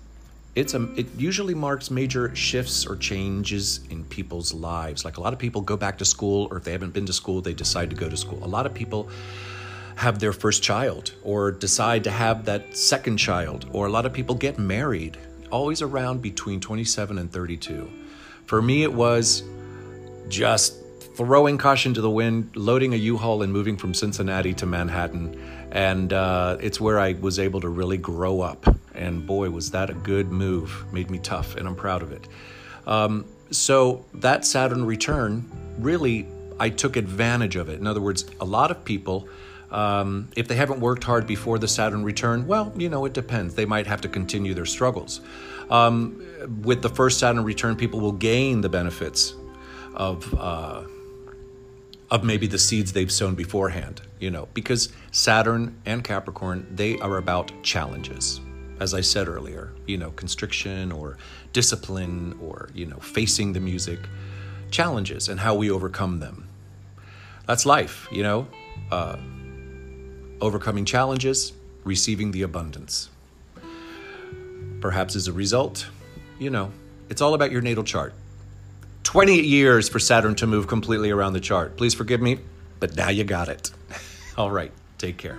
it's 0.55 0.75
a 0.75 0.83
it 0.95 1.07
usually 1.17 1.55
marks 1.55 1.91
major 1.91 2.35
shifts 2.35 2.87
or 2.87 2.97
changes 2.97 3.81
in 3.91 4.05
people's 4.05 4.55
lives. 4.55 5.05
Like 5.05 5.17
a 5.17 5.21
lot 5.21 5.33
of 5.33 5.39
people 5.39 5.61
go 5.61 5.77
back 5.77 5.99
to 5.99 6.05
school 6.05 6.49
or 6.51 6.59
if 6.59 6.65
they 6.65 6.73
haven't 6.73 6.93
been 6.93 7.07
to 7.07 7.13
school 7.13 7.41
they 7.41 7.55
decide 7.55 7.91
to 7.91 7.97
go 7.97 8.09
to 8.09 8.17
school. 8.17 8.39
A 8.43 8.47
lot 8.47 8.67
of 8.67 8.75
people 8.75 9.09
have 9.97 10.19
their 10.19 10.33
first 10.33 10.63
child 10.63 11.13
or 11.23 11.51
decide 11.51 12.05
to 12.05 12.11
have 12.11 12.45
that 12.45 12.77
second 12.77 13.17
child 13.17 13.67
or 13.73 13.87
a 13.87 13.91
lot 13.91 14.07
of 14.07 14.13
people 14.13 14.35
get 14.35 14.59
married 14.59 15.17
always 15.51 15.83
around 15.83 16.21
between 16.21 16.59
27 16.59 17.17
and 17.17 17.31
32 17.31 17.89
for 18.45 18.61
me 18.61 18.83
it 18.83 18.93
was 18.93 19.45
just 20.29 20.75
throwing 21.15 21.57
caution 21.57 21.95
to 21.95 22.01
the 22.01 22.11
wind 22.11 22.51
loading 22.57 22.93
a 22.93 22.97
u-haul 22.97 23.43
and 23.43 23.53
moving 23.53 23.77
from 23.77 23.95
cincinnati 23.95 24.53
to 24.53 24.67
manhattan. 24.67 25.41
And 25.71 26.13
uh, 26.13 26.57
it's 26.61 26.81
where 26.81 26.99
i 26.99 27.13
was 27.13 27.39
able 27.39 27.61
to 27.61 27.69
really 27.69 27.99
grow 27.99 28.41
up 28.41 28.67
and 28.95 29.27
boy, 29.27 29.51
was 29.51 29.71
that 29.73 29.91
a 29.91 29.95
good 29.95 30.31
move. 30.31 30.85
Made 30.93 31.11
me 31.11 31.19
tough, 31.19 31.57
and 31.57 31.67
I'm 31.67 31.77
proud 31.77 32.03
of 32.03 32.13
it. 32.13 32.27
Um, 32.87 33.25
so 33.51 34.05
that 34.15 34.45
Saturn 34.45 34.85
return, 34.85 35.51
really, 35.79 36.27
I 36.59 36.71
took 36.71 36.97
advantage 36.97 37.57
of 37.57 37.69
it. 37.69 37.81
In 37.81 37.87
other 37.87 38.01
words, 38.01 38.25
a 38.41 38.45
lot 38.45 38.71
of 38.71 38.85
people, 38.85 39.29
um, 39.71 40.29
if 40.37 40.49
they 40.49 40.57
haven't 40.57 40.81
worked 40.81 41.05
hard 41.05 41.27
before 41.27 41.59
the 41.59 41.69
Saturn 41.69 42.05
return, 42.05 42.47
well, 42.47 42.73
you 42.77 42.89
know, 42.89 43.05
it 43.05 43.13
depends. 43.13 43.55
They 43.55 43.67
might 43.67 43.87
have 43.87 44.01
to 44.03 44.09
continue 44.09 44.55
their 44.55 44.67
struggles. 44.67 45.21
Um, 45.71 46.23
with 46.63 46.83
the 46.83 46.89
first 46.91 47.19
Saturn 47.19 47.45
return, 47.45 47.77
people 47.77 48.01
will 48.01 48.13
gain 48.13 48.61
the 48.61 48.69
benefits 48.69 49.35
of. 49.95 50.35
Uh, 50.35 50.85
of 52.11 52.23
maybe 52.23 52.47
the 52.47 52.59
seeds 52.59 52.93
they've 52.93 53.11
sown 53.11 53.35
beforehand, 53.35 54.01
you 54.21 54.31
know, 54.31 54.47
because 54.55 54.93
Saturn 55.11 55.81
and 55.85 56.05
Capricorn, 56.05 56.65
they 56.71 56.97
are 56.99 57.17
about 57.17 57.51
challenges 57.65 58.41
as 58.81 58.95
I 58.95 59.01
said 59.01 59.29
earlier, 59.29 59.73
you 59.87 59.97
know, 59.97 60.11
constriction 60.13 60.93
or 60.93 61.17
discipline 61.53 62.39
or, 62.41 62.69
you 62.75 62.87
know, 62.87 62.99
facing 62.99 63.53
the 63.53 63.61
music, 63.61 64.01
challenges 64.71 65.29
and 65.29 65.41
how 65.41 65.55
we 65.55 65.71
overcome 65.71 66.21
them. 66.21 66.49
That's 67.47 67.67
life, 67.67 68.09
you 68.11 68.23
know, 68.23 68.49
uh, 68.91 69.17
overcoming 70.41 70.85
challenges, 70.85 71.53
receiving 71.85 72.33
the 72.33 72.43
abundance. 72.43 73.11
Perhaps 74.81 75.17
as 75.17 75.29
a 75.29 75.33
result, 75.33 75.87
you 76.39 76.51
know, 76.51 76.73
it's 77.09 77.21
all 77.21 77.35
about 77.35 77.53
your 77.53 77.63
natal 77.63 77.85
chart. 77.85 78.13
20 79.05 79.41
years 79.41 79.89
for 79.89 79.99
Saturn 79.99 80.35
to 80.37 80.47
move 80.47 80.67
completely 80.67 81.11
around 81.11 81.35
the 81.35 81.41
chart. 81.41 81.77
Please 81.77 81.95
forgive 81.95 82.21
me, 82.21 82.39
but 82.81 82.97
now 82.97 83.11
you 83.11 83.23
got 83.23 83.49
it. 83.49 83.71
all 84.37 84.51
right, 84.51 84.73
take 84.99 85.17
care. 85.17 85.39